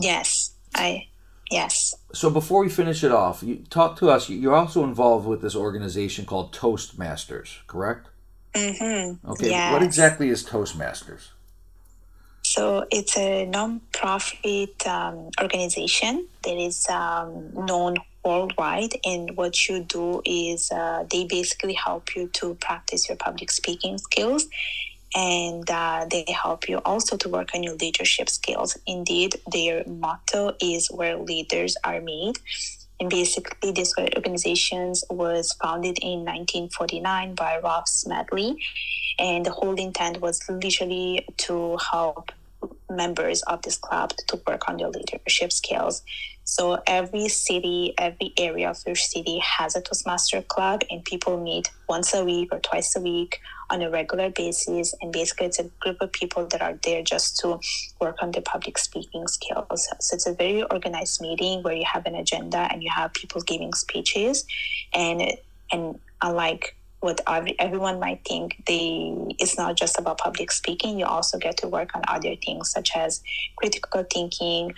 yes 0.00 0.54
i 0.74 1.06
yes 1.50 1.94
So 2.12 2.30
before 2.30 2.60
we 2.64 2.70
finish 2.70 3.04
it 3.04 3.12
off, 3.12 3.42
you 3.42 3.56
talk 3.68 3.98
to 3.98 4.08
us. 4.10 4.28
You're 4.30 4.54
also 4.54 4.82
involved 4.84 5.26
with 5.26 5.40
this 5.42 5.54
organization 5.54 6.24
called 6.24 6.52
Toastmasters, 6.52 7.66
correct? 7.66 8.08
mm-hmm. 8.54 9.30
Okay. 9.30 9.50
yes. 9.50 9.72
What 9.72 9.82
exactly 9.82 10.28
is 10.30 10.44
Toastmasters? 10.44 11.28
So 12.42 12.86
it's 12.90 13.16
a 13.16 13.44
non-profit 13.44 14.86
um, 14.86 15.28
organization 15.40 16.26
that 16.44 16.56
is 16.56 16.88
um, 16.88 17.52
known 17.52 17.96
worldwide, 18.24 18.94
and 19.04 19.36
what 19.36 19.68
you 19.68 19.84
do 19.84 20.22
is 20.24 20.70
uh, 20.72 21.04
they 21.10 21.24
basically 21.24 21.74
help 21.74 22.16
you 22.16 22.28
to 22.28 22.54
practice 22.54 23.08
your 23.08 23.16
public 23.16 23.50
speaking 23.50 23.98
skills, 23.98 24.46
and 25.14 25.68
uh, 25.70 26.06
they 26.10 26.24
help 26.28 26.68
you 26.68 26.78
also 26.84 27.16
to 27.16 27.28
work 27.28 27.50
on 27.54 27.62
your 27.62 27.74
leadership 27.74 28.28
skills. 28.28 28.76
Indeed, 28.86 29.36
their 29.50 29.84
motto 29.86 30.54
is 30.60 30.90
"Where 30.90 31.16
leaders 31.16 31.76
are 31.84 32.00
made." 32.00 32.38
And 33.00 33.08
basically, 33.08 33.70
this 33.72 33.94
organization 34.16 34.92
was 35.08 35.52
founded 35.62 35.98
in 36.02 36.24
1949 36.24 37.34
by 37.34 37.60
Ralph 37.62 37.88
Smedley, 37.88 38.58
and 39.18 39.46
the 39.46 39.52
whole 39.52 39.74
intent 39.74 40.20
was 40.20 40.40
literally 40.48 41.24
to 41.38 41.78
help 41.90 42.32
members 42.90 43.42
of 43.42 43.62
this 43.62 43.76
club 43.76 44.12
to 44.26 44.40
work 44.46 44.68
on 44.68 44.78
their 44.78 44.88
leadership 44.88 45.52
skills. 45.52 46.02
So 46.44 46.82
every 46.86 47.28
city, 47.28 47.94
every 47.98 48.32
area 48.38 48.70
of 48.70 48.82
your 48.86 48.96
city 48.96 49.38
has 49.38 49.76
a 49.76 49.82
Toastmaster 49.82 50.42
club, 50.42 50.82
and 50.90 51.04
people 51.04 51.38
meet 51.40 51.70
once 51.88 52.14
a 52.14 52.24
week 52.24 52.48
or 52.52 52.58
twice 52.58 52.96
a 52.96 53.00
week 53.00 53.38
on 53.70 53.82
a 53.82 53.90
regular 53.90 54.30
basis. 54.30 54.94
And 55.00 55.12
basically, 55.12 55.46
it's 55.46 55.58
a 55.58 55.64
group 55.80 55.98
of 56.00 56.12
people 56.12 56.46
that 56.46 56.62
are 56.62 56.78
there 56.82 57.02
just 57.02 57.38
to 57.40 57.58
work 58.00 58.16
on 58.22 58.30
their 58.30 58.42
public 58.42 58.78
speaking 58.78 59.26
skills. 59.28 59.88
So 60.00 60.14
it's 60.14 60.26
a 60.26 60.34
very 60.34 60.62
organized 60.64 61.20
meeting 61.20 61.62
where 61.62 61.74
you 61.74 61.84
have 61.92 62.06
an 62.06 62.14
agenda 62.14 62.68
and 62.70 62.82
you 62.82 62.90
have 62.94 63.12
people 63.12 63.40
giving 63.42 63.72
speeches, 63.74 64.44
and 64.94 65.32
and 65.70 65.98
unlike 66.22 66.74
what 67.00 67.20
everyone 67.60 68.00
might 68.00 68.24
think 68.24 68.60
they 68.66 69.14
it's 69.38 69.56
not 69.56 69.76
just 69.76 69.98
about 69.98 70.18
public 70.18 70.50
speaking 70.50 70.98
you 70.98 71.04
also 71.04 71.38
get 71.38 71.56
to 71.56 71.68
work 71.68 71.94
on 71.94 72.02
other 72.08 72.34
things 72.44 72.70
such 72.70 72.96
as 72.96 73.22
critical 73.56 74.04
thinking 74.12 74.74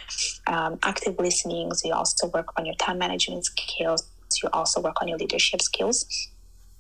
um, 0.47 0.79
active 0.83 1.19
listening 1.19 1.73
so 1.73 1.89
you 1.89 1.95
also 1.95 2.27
work 2.29 2.49
on 2.59 2.67
your 2.67 2.75
time 2.75 2.99
management 2.99 3.45
skills 3.45 4.07
you 4.43 4.49
also 4.53 4.81
work 4.81 5.01
on 5.01 5.09
your 5.09 5.19
leadership 5.19 5.63
skills 5.63 6.05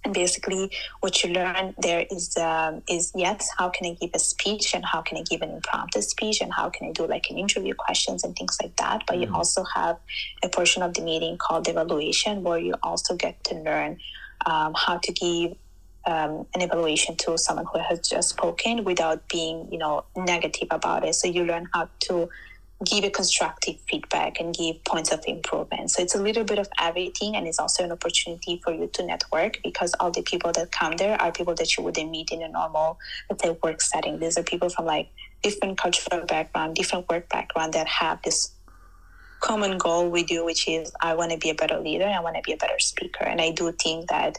and 0.04 0.14
basically 0.14 0.70
what 1.00 1.22
you 1.22 1.30
learn 1.32 1.74
there 1.78 2.06
is 2.10 2.36
um, 2.38 2.82
is 2.88 3.12
yes 3.14 3.48
how 3.58 3.68
can 3.68 3.86
i 3.86 3.96
give 4.00 4.10
a 4.14 4.18
speech 4.18 4.74
and 4.74 4.84
how 4.84 5.00
can 5.00 5.18
i 5.18 5.22
give 5.22 5.42
an 5.42 5.50
impromptu 5.50 6.00
speech 6.00 6.40
and 6.40 6.52
how 6.52 6.70
can 6.70 6.88
i 6.88 6.92
do 6.92 7.06
like 7.06 7.30
an 7.30 7.38
interview 7.38 7.74
questions 7.74 8.24
and 8.24 8.36
things 8.36 8.56
like 8.62 8.76
that. 8.76 9.02
But 9.06 9.18
you 9.18 9.32
also 9.32 9.64
have 9.74 9.98
a 10.42 10.48
portion 10.48 10.82
of 10.82 10.94
the 10.94 11.02
meeting 11.02 11.36
called 11.38 11.68
evaluation 11.68 12.42
where 12.42 12.58
you 12.58 12.74
also 12.82 13.16
get 13.16 13.42
to 13.44 13.54
learn 13.54 13.98
um, 14.46 14.74
how 14.74 14.98
to 14.98 15.12
give 15.12 15.56
um, 16.06 16.46
an 16.54 16.62
evaluation 16.62 17.16
to 17.16 17.36
someone 17.36 17.66
who 17.72 17.78
has 17.78 18.00
just 18.00 18.30
spoken 18.30 18.84
without 18.84 19.28
being 19.28 19.68
you 19.70 19.78
know 19.78 20.04
negative 20.16 20.68
about 20.70 21.04
it. 21.04 21.14
So 21.14 21.28
you 21.28 21.44
learn 21.44 21.68
how 21.74 21.88
to 22.06 22.28
give 22.84 23.04
a 23.04 23.10
constructive 23.10 23.76
feedback 23.88 24.40
and 24.40 24.54
give 24.54 24.82
points 24.84 25.12
of 25.12 25.22
improvement 25.26 25.90
so 25.90 26.02
it's 26.02 26.14
a 26.14 26.22
little 26.22 26.44
bit 26.44 26.58
of 26.58 26.68
everything 26.80 27.36
and 27.36 27.46
it's 27.46 27.58
also 27.58 27.84
an 27.84 27.92
opportunity 27.92 28.60
for 28.64 28.72
you 28.72 28.86
to 28.92 29.04
network 29.04 29.58
because 29.62 29.94
all 30.00 30.10
the 30.10 30.22
people 30.22 30.50
that 30.52 30.72
come 30.72 30.96
there 30.96 31.20
are 31.20 31.30
people 31.30 31.54
that 31.54 31.76
you 31.76 31.84
wouldn't 31.84 32.10
meet 32.10 32.30
in 32.30 32.42
a 32.42 32.48
normal 32.48 32.98
let's 33.28 33.42
say 33.42 33.56
work 33.62 33.80
setting 33.82 34.18
these 34.18 34.38
are 34.38 34.42
people 34.42 34.70
from 34.70 34.86
like 34.86 35.08
different 35.42 35.76
cultural 35.76 36.24
background 36.26 36.74
different 36.74 37.08
work 37.10 37.28
background 37.28 37.74
that 37.74 37.86
have 37.86 38.20
this 38.22 38.52
common 39.40 39.78
goal 39.78 40.08
with 40.08 40.30
you, 40.30 40.44
which 40.44 40.68
is 40.68 40.92
I 41.00 41.14
want 41.14 41.32
to 41.32 41.38
be 41.38 41.50
a 41.50 41.54
better 41.54 41.80
leader. 41.80 42.04
I 42.04 42.20
want 42.20 42.36
to 42.36 42.42
be 42.42 42.52
a 42.52 42.56
better 42.56 42.78
speaker, 42.78 43.24
and 43.24 43.40
I 43.40 43.50
do 43.50 43.72
think 43.72 44.08
that 44.08 44.38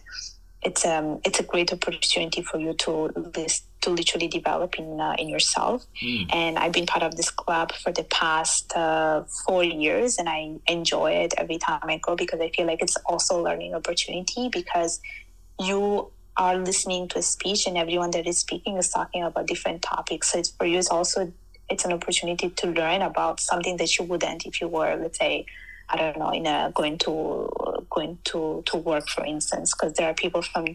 it's 0.63 0.85
um 0.85 1.19
it's 1.25 1.39
a 1.39 1.43
great 1.43 1.73
opportunity 1.73 2.43
for 2.43 2.59
you 2.59 2.73
to 2.73 3.11
this 3.33 3.63
to 3.81 3.89
literally 3.89 4.27
develop 4.27 4.75
in 4.75 4.99
uh, 4.99 5.15
in 5.17 5.27
yourself. 5.29 5.85
And 6.31 6.57
I've 6.57 6.71
been 6.71 6.85
part 6.85 7.03
of 7.03 7.15
this 7.15 7.29
club 7.29 7.71
for 7.73 7.91
the 7.91 8.03
past 8.03 8.75
uh, 8.75 9.23
four 9.45 9.63
years, 9.63 10.17
and 10.17 10.29
I 10.29 10.59
enjoy 10.67 11.11
it 11.23 11.33
every 11.37 11.57
time 11.57 11.81
I 11.83 11.97
go 11.97 12.15
because 12.15 12.39
I 12.39 12.49
feel 12.49 12.67
like 12.67 12.81
it's 12.81 12.97
also 13.05 13.39
a 13.39 13.41
learning 13.41 13.73
opportunity 13.75 14.49
because 14.49 15.01
you 15.59 16.11
are 16.37 16.57
listening 16.57 17.07
to 17.09 17.19
a 17.19 17.21
speech 17.21 17.67
and 17.67 17.77
everyone 17.77 18.11
that 18.11 18.25
is 18.25 18.39
speaking 18.39 18.77
is 18.77 18.89
talking 18.89 19.23
about 19.23 19.47
different 19.47 19.81
topics 19.81 20.31
so 20.31 20.39
it's 20.39 20.49
for 20.49 20.65
you 20.65 20.77
it's 20.77 20.89
also 20.89 21.31
it's 21.69 21.85
an 21.85 21.93
opportunity 21.93 22.49
to 22.49 22.67
learn 22.67 23.01
about 23.01 23.39
something 23.39 23.77
that 23.77 23.97
you 23.97 24.05
wouldn't 24.05 24.45
if 24.45 24.61
you 24.61 24.67
were 24.67 24.95
let's 24.95 25.19
say 25.19 25.45
i 25.89 25.97
don't 25.97 26.17
know 26.17 26.31
in 26.31 26.45
a 26.45 26.71
going 26.73 26.97
to 26.97 27.47
going 27.89 28.17
to 28.23 28.63
to 28.65 28.77
work 28.77 29.07
for 29.09 29.25
instance 29.25 29.73
because 29.73 29.93
there 29.93 30.09
are 30.09 30.13
people 30.13 30.41
from 30.41 30.65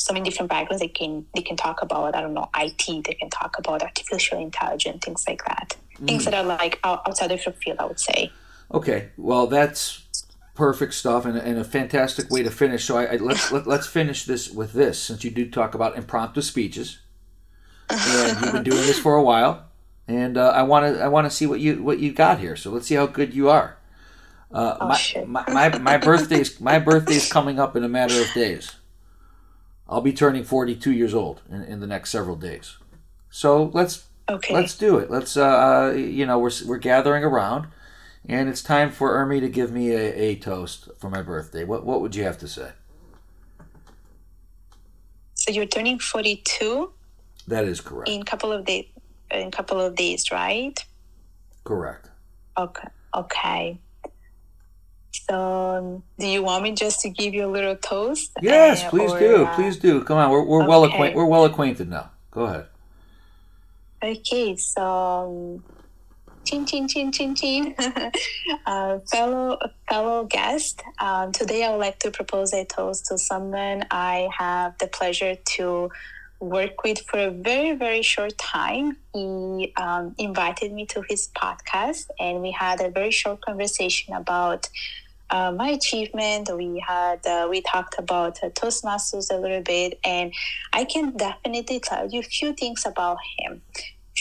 so 0.00 0.12
many 0.12 0.28
different 0.28 0.48
backgrounds 0.48 0.80
they 0.80 0.88
can 0.88 1.24
they 1.34 1.42
can 1.42 1.56
talk 1.56 1.82
about 1.82 2.14
i 2.14 2.20
don't 2.20 2.34
know 2.34 2.48
it 2.56 3.04
they 3.04 3.14
can 3.14 3.30
talk 3.30 3.58
about 3.58 3.82
artificial 3.82 4.38
intelligence 4.38 5.04
things 5.04 5.24
like 5.28 5.44
that 5.44 5.76
things 6.06 6.24
that 6.24 6.34
are 6.34 6.42
like 6.42 6.80
outside 6.84 7.30
of 7.30 7.44
your 7.44 7.52
field 7.54 7.76
i 7.78 7.84
would 7.84 8.00
say 8.00 8.30
Okay, 8.72 9.08
well 9.16 9.46
that's 9.46 10.02
perfect 10.54 10.94
stuff 10.94 11.24
and, 11.24 11.36
and 11.36 11.58
a 11.58 11.64
fantastic 11.64 12.30
way 12.30 12.42
to 12.42 12.50
finish. 12.50 12.84
So 12.84 12.96
I, 12.96 13.04
I 13.04 13.16
let's 13.16 13.50
let, 13.50 13.66
let's 13.66 13.86
finish 13.86 14.24
this 14.24 14.50
with 14.50 14.72
this 14.72 15.02
since 15.02 15.24
you 15.24 15.30
do 15.30 15.50
talk 15.50 15.74
about 15.74 15.96
impromptu 15.96 16.42
speeches, 16.42 17.00
and 17.88 18.40
you've 18.40 18.52
been 18.52 18.62
doing 18.62 18.82
this 18.82 18.98
for 18.98 19.16
a 19.16 19.22
while, 19.22 19.64
and 20.06 20.38
uh, 20.38 20.50
I 20.50 20.62
want 20.62 20.94
to 20.94 21.02
I 21.02 21.08
want 21.08 21.24
to 21.28 21.30
see 21.30 21.46
what 21.46 21.60
you 21.60 21.82
what 21.82 21.98
you 21.98 22.12
got 22.12 22.38
here. 22.38 22.54
So 22.54 22.70
let's 22.70 22.86
see 22.86 22.94
how 22.94 23.06
good 23.06 23.34
you 23.34 23.50
are. 23.50 23.76
Uh, 24.52 24.76
Oh, 24.80 24.88
my, 24.88 25.44
my, 25.44 25.68
my 25.68 25.78
my 25.78 25.96
birthday's 25.96 26.60
my 26.60 26.78
birthday's 26.78 27.30
coming 27.30 27.58
up 27.58 27.74
in 27.76 27.82
a 27.82 27.88
matter 27.88 28.20
of 28.20 28.32
days. 28.34 28.76
I'll 29.90 30.00
be 30.00 30.12
turning 30.12 30.44
42 30.44 30.92
years 30.92 31.12
old 31.12 31.42
in, 31.50 31.62
in 31.64 31.80
the 31.80 31.86
next 31.86 32.10
several 32.10 32.36
days. 32.36 32.76
So 33.28 33.70
let's 33.74 34.06
okay 34.28 34.54
Let's 34.54 34.78
do 34.78 34.98
it. 34.98 35.10
Let's, 35.10 35.36
uh, 35.36 35.92
you 35.96 36.24
know, 36.24 36.38
we're, 36.38 36.52
we're 36.64 36.78
gathering 36.78 37.24
around, 37.24 37.66
and 38.28 38.48
it's 38.48 38.62
time 38.62 38.90
for 38.92 39.12
Urmi 39.12 39.40
to 39.40 39.48
give 39.48 39.72
me 39.72 39.90
a, 39.90 40.14
a 40.14 40.36
toast 40.36 40.88
for 40.98 41.10
my 41.10 41.20
birthday. 41.22 41.64
What 41.64 41.84
what 41.84 42.00
would 42.00 42.14
you 42.14 42.22
have 42.24 42.38
to 42.38 42.48
say? 42.48 42.70
so 45.34 45.50
you're 45.50 45.64
turning 45.66 45.98
42 45.98 46.92
That 47.48 47.64
is 47.64 47.80
correct. 47.80 48.10
in 48.10 48.20
a 48.20 48.24
couple 48.24 48.52
of 48.52 48.66
days 48.66 48.84
in 49.30 49.50
couple 49.50 49.80
of 49.80 49.96
days 49.96 50.30
right 50.30 50.84
Correct. 51.64 52.10
Okay. 52.58 52.88
Okay. 53.14 53.78
So, 55.12 55.34
um, 55.34 56.02
do 56.18 56.26
you 56.26 56.42
want 56.42 56.62
me 56.64 56.72
just 56.72 57.00
to 57.00 57.10
give 57.10 57.34
you 57.34 57.46
a 57.46 57.52
little 57.52 57.76
toast? 57.76 58.30
Yes, 58.42 58.84
Uh, 58.84 58.90
please 58.90 59.12
or, 59.12 59.18
do. 59.18 59.44
uh, 59.46 59.54
Please 59.56 59.76
do. 59.78 60.04
Come 60.04 60.18
on, 60.18 60.30
we're, 60.30 60.44
we're 60.44 60.66
well 60.66 60.84
acquainted. 60.84 61.16
We're 61.16 61.26
well 61.26 61.44
acquainted 61.44 61.88
now. 61.90 62.12
Go 62.30 62.42
ahead. 62.44 62.66
Okay. 64.02 64.56
So, 64.56 64.82
um, 64.84 65.64
chin 66.46 66.66
chin 66.66 66.88
chin 66.88 67.12
chin 67.12 67.34
chin. 67.34 67.74
uh, 68.66 68.98
fellow 69.10 69.58
fellow 69.88 70.24
guest. 70.26 70.82
Um, 71.00 71.32
today, 71.32 71.64
I 71.64 71.70
would 71.70 71.78
like 71.80 71.98
to 72.00 72.10
propose 72.10 72.52
a 72.52 72.64
toast 72.64 73.06
to 73.06 73.18
someone 73.18 73.84
I 73.90 74.28
have 74.38 74.78
the 74.78 74.86
pleasure 74.88 75.36
to 75.36 75.90
work 76.40 76.82
with 76.82 77.00
for 77.00 77.18
a 77.18 77.30
very 77.30 77.76
very 77.76 78.02
short 78.02 78.36
time. 78.38 78.96
He 79.12 79.72
um, 79.76 80.14
invited 80.18 80.72
me 80.72 80.86
to 80.86 81.02
his 81.08 81.28
podcast, 81.36 82.08
and 82.18 82.40
we 82.40 82.50
had 82.50 82.80
a 82.80 82.88
very 82.88 83.10
short 83.10 83.42
conversation 83.42 84.14
about 84.14 84.68
uh, 85.28 85.52
my 85.52 85.68
achievement. 85.68 86.50
We 86.56 86.82
had 86.86 87.26
uh, 87.26 87.46
we 87.50 87.60
talked 87.60 87.98
about 87.98 88.42
uh, 88.42 88.48
Toastmasters 88.50 89.30
a 89.30 89.36
little 89.36 89.62
bit, 89.62 90.00
and 90.02 90.32
I 90.72 90.86
can 90.86 91.16
definitely 91.16 91.80
tell 91.80 92.08
you 92.08 92.20
a 92.20 92.22
few 92.22 92.54
things 92.54 92.86
about 92.86 93.18
him. 93.38 93.62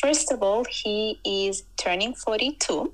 First 0.01 0.31
of 0.31 0.43
all, 0.43 0.65
he 0.65 1.19
is 1.25 1.63
turning 1.77 2.13
forty-two, 2.15 2.93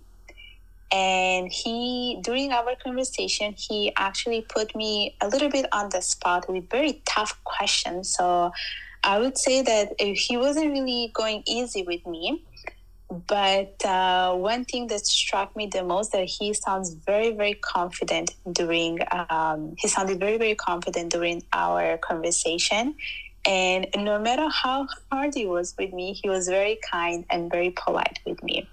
and 0.92 1.52
he 1.52 2.20
during 2.22 2.52
our 2.52 2.76
conversation 2.76 3.54
he 3.58 3.92
actually 3.98 4.42
put 4.42 4.76
me 4.76 5.16
a 5.20 5.28
little 5.28 5.50
bit 5.50 5.66
on 5.72 5.90
the 5.90 6.02
spot 6.02 6.48
with 6.48 6.70
very 6.70 7.02
tough 7.06 7.44
questions. 7.44 8.10
So 8.16 8.52
I 9.06 9.20
would 9.20 9.38
say 9.38 9.62
that 9.62 10.00
he 10.00 10.36
wasn't 10.36 10.72
really 10.72 11.12
going 11.14 11.44
easy 11.46 11.84
with 11.84 12.06
me 12.06 12.44
but 13.28 13.84
uh, 13.86 14.34
one 14.34 14.66
thing 14.66 14.88
that 14.88 15.06
struck 15.06 15.56
me 15.56 15.68
the 15.68 15.84
most 15.84 16.12
that 16.12 16.26
he 16.26 16.54
sounds 16.54 16.94
very 16.94 17.32
very 17.32 17.54
confident 17.54 18.36
during 18.52 19.00
um, 19.30 19.76
he 19.78 19.88
sounded 19.88 20.20
very 20.20 20.38
very 20.38 20.56
confident 20.56 21.12
during 21.12 21.44
our 21.54 21.98
conversation. 21.98 22.96
And 23.48 23.86
no 23.96 24.18
matter 24.18 24.50
how 24.50 24.88
hard 25.12 25.36
he 25.36 25.46
was 25.46 25.76
with 25.78 25.94
me 25.94 26.14
he 26.14 26.28
was 26.28 26.48
very 26.48 26.80
kind 26.92 27.26
and 27.30 27.52
very 27.52 27.70
polite 27.70 28.20
with 28.26 28.42
me. 28.42 28.68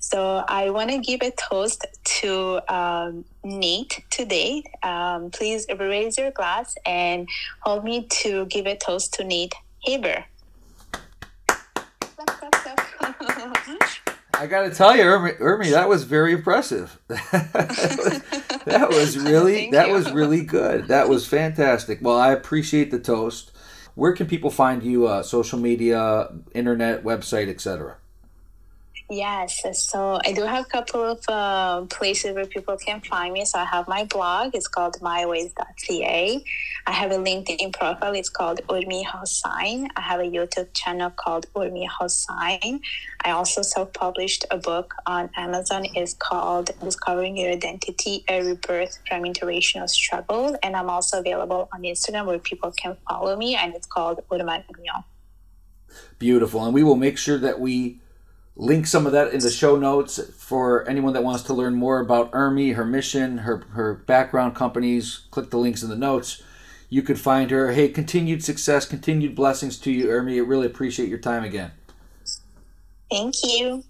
So 0.00 0.44
i 0.48 0.70
want 0.70 0.90
to 0.90 0.98
give 0.98 1.22
a 1.22 1.30
toast 1.30 1.86
to 2.20 2.60
um, 2.74 3.24
nate 3.44 4.02
today. 4.10 4.64
Um, 4.82 5.30
please 5.30 5.66
raise 5.78 6.18
your 6.18 6.32
glass 6.32 6.74
and 6.84 7.28
hold 7.60 7.84
me 7.84 8.08
to 8.22 8.46
give 8.46 8.66
a 8.66 8.76
toast 8.76 9.14
to 9.14 9.24
nate 9.24 9.54
haber 9.84 10.24
I 14.40 14.46
got 14.46 14.62
to 14.62 14.70
tell 14.70 14.96
you, 14.96 15.02
Urmi, 15.02 15.72
that 15.72 15.88
was 15.88 16.04
very 16.04 16.32
impressive. 16.32 16.96
that 17.08 18.86
was 18.88 19.18
really 19.18 19.68
that 19.72 19.88
you. 19.88 19.94
was 19.94 20.12
really 20.12 20.44
good. 20.44 20.86
That 20.86 21.08
was 21.08 21.26
fantastic. 21.26 21.98
Well, 22.00 22.16
I 22.16 22.30
appreciate 22.30 22.92
the 22.92 23.00
toast. 23.00 23.50
Where 23.96 24.12
can 24.12 24.28
people 24.28 24.50
find 24.50 24.84
you? 24.84 25.08
Uh, 25.08 25.24
social 25.24 25.58
media, 25.58 26.28
internet, 26.54 27.02
website, 27.02 27.48
etc. 27.48 27.96
Yes, 29.10 29.64
so 29.72 30.20
I 30.22 30.32
do 30.32 30.42
have 30.42 30.66
a 30.66 30.68
couple 30.68 31.02
of 31.02 31.24
uh, 31.28 31.86
places 31.86 32.34
where 32.34 32.44
people 32.44 32.76
can 32.76 33.00
find 33.00 33.32
me. 33.32 33.46
So 33.46 33.58
I 33.58 33.64
have 33.64 33.88
my 33.88 34.04
blog, 34.04 34.54
it's 34.54 34.68
called 34.68 35.00
myways.ca. 35.00 36.44
I 36.86 36.92
have 36.92 37.10
a 37.10 37.14
LinkedIn 37.14 37.72
profile, 37.72 38.14
it's 38.14 38.28
called 38.28 38.60
Urmi 38.68 39.06
Hossain. 39.06 39.88
I 39.96 40.00
have 40.02 40.20
a 40.20 40.24
YouTube 40.24 40.74
channel 40.74 41.08
called 41.08 41.46
Urmi 41.54 41.88
Hossain. 41.88 42.80
I 43.24 43.30
also 43.30 43.62
self 43.62 43.94
published 43.94 44.44
a 44.50 44.58
book 44.58 44.92
on 45.06 45.30
Amazon, 45.38 45.86
it's 45.94 46.12
called 46.12 46.70
Discovering 46.84 47.38
Your 47.38 47.52
Identity 47.52 48.24
A 48.28 48.42
Rebirth 48.42 48.98
from 49.08 49.22
Interracial 49.22 49.88
Struggle. 49.88 50.54
And 50.62 50.76
I'm 50.76 50.90
also 50.90 51.20
available 51.20 51.70
on 51.72 51.80
Instagram 51.80 52.26
where 52.26 52.38
people 52.38 52.72
can 52.72 52.94
follow 53.08 53.34
me, 53.36 53.56
and 53.56 53.74
it's 53.74 53.86
called 53.86 54.20
Urma 54.30 54.62
Beautiful. 56.18 56.62
And 56.66 56.74
we 56.74 56.82
will 56.82 56.96
make 56.96 57.16
sure 57.16 57.38
that 57.38 57.58
we 57.58 58.00
link 58.58 58.86
some 58.86 59.06
of 59.06 59.12
that 59.12 59.32
in 59.32 59.40
the 59.40 59.50
show 59.50 59.76
notes 59.76 60.20
for 60.36 60.86
anyone 60.88 61.14
that 61.14 61.24
wants 61.24 61.44
to 61.44 61.54
learn 61.54 61.74
more 61.76 62.00
about 62.00 62.32
Urmi, 62.32 62.74
her 62.74 62.84
mission, 62.84 63.38
her 63.38 63.58
her 63.70 63.94
background 63.94 64.54
companies. 64.54 65.22
Click 65.30 65.50
the 65.50 65.58
links 65.58 65.82
in 65.82 65.88
the 65.88 65.96
notes. 65.96 66.42
You 66.90 67.02
could 67.02 67.20
find 67.20 67.50
her. 67.50 67.72
Hey, 67.72 67.88
continued 67.88 68.44
success, 68.44 68.84
continued 68.84 69.34
blessings 69.34 69.78
to 69.78 69.92
you, 69.92 70.06
Urmi. 70.06 70.36
I 70.36 70.40
really 70.40 70.66
appreciate 70.66 71.08
your 71.08 71.18
time 71.18 71.44
again. 71.44 71.70
Thank 73.10 73.34
you. 73.44 73.84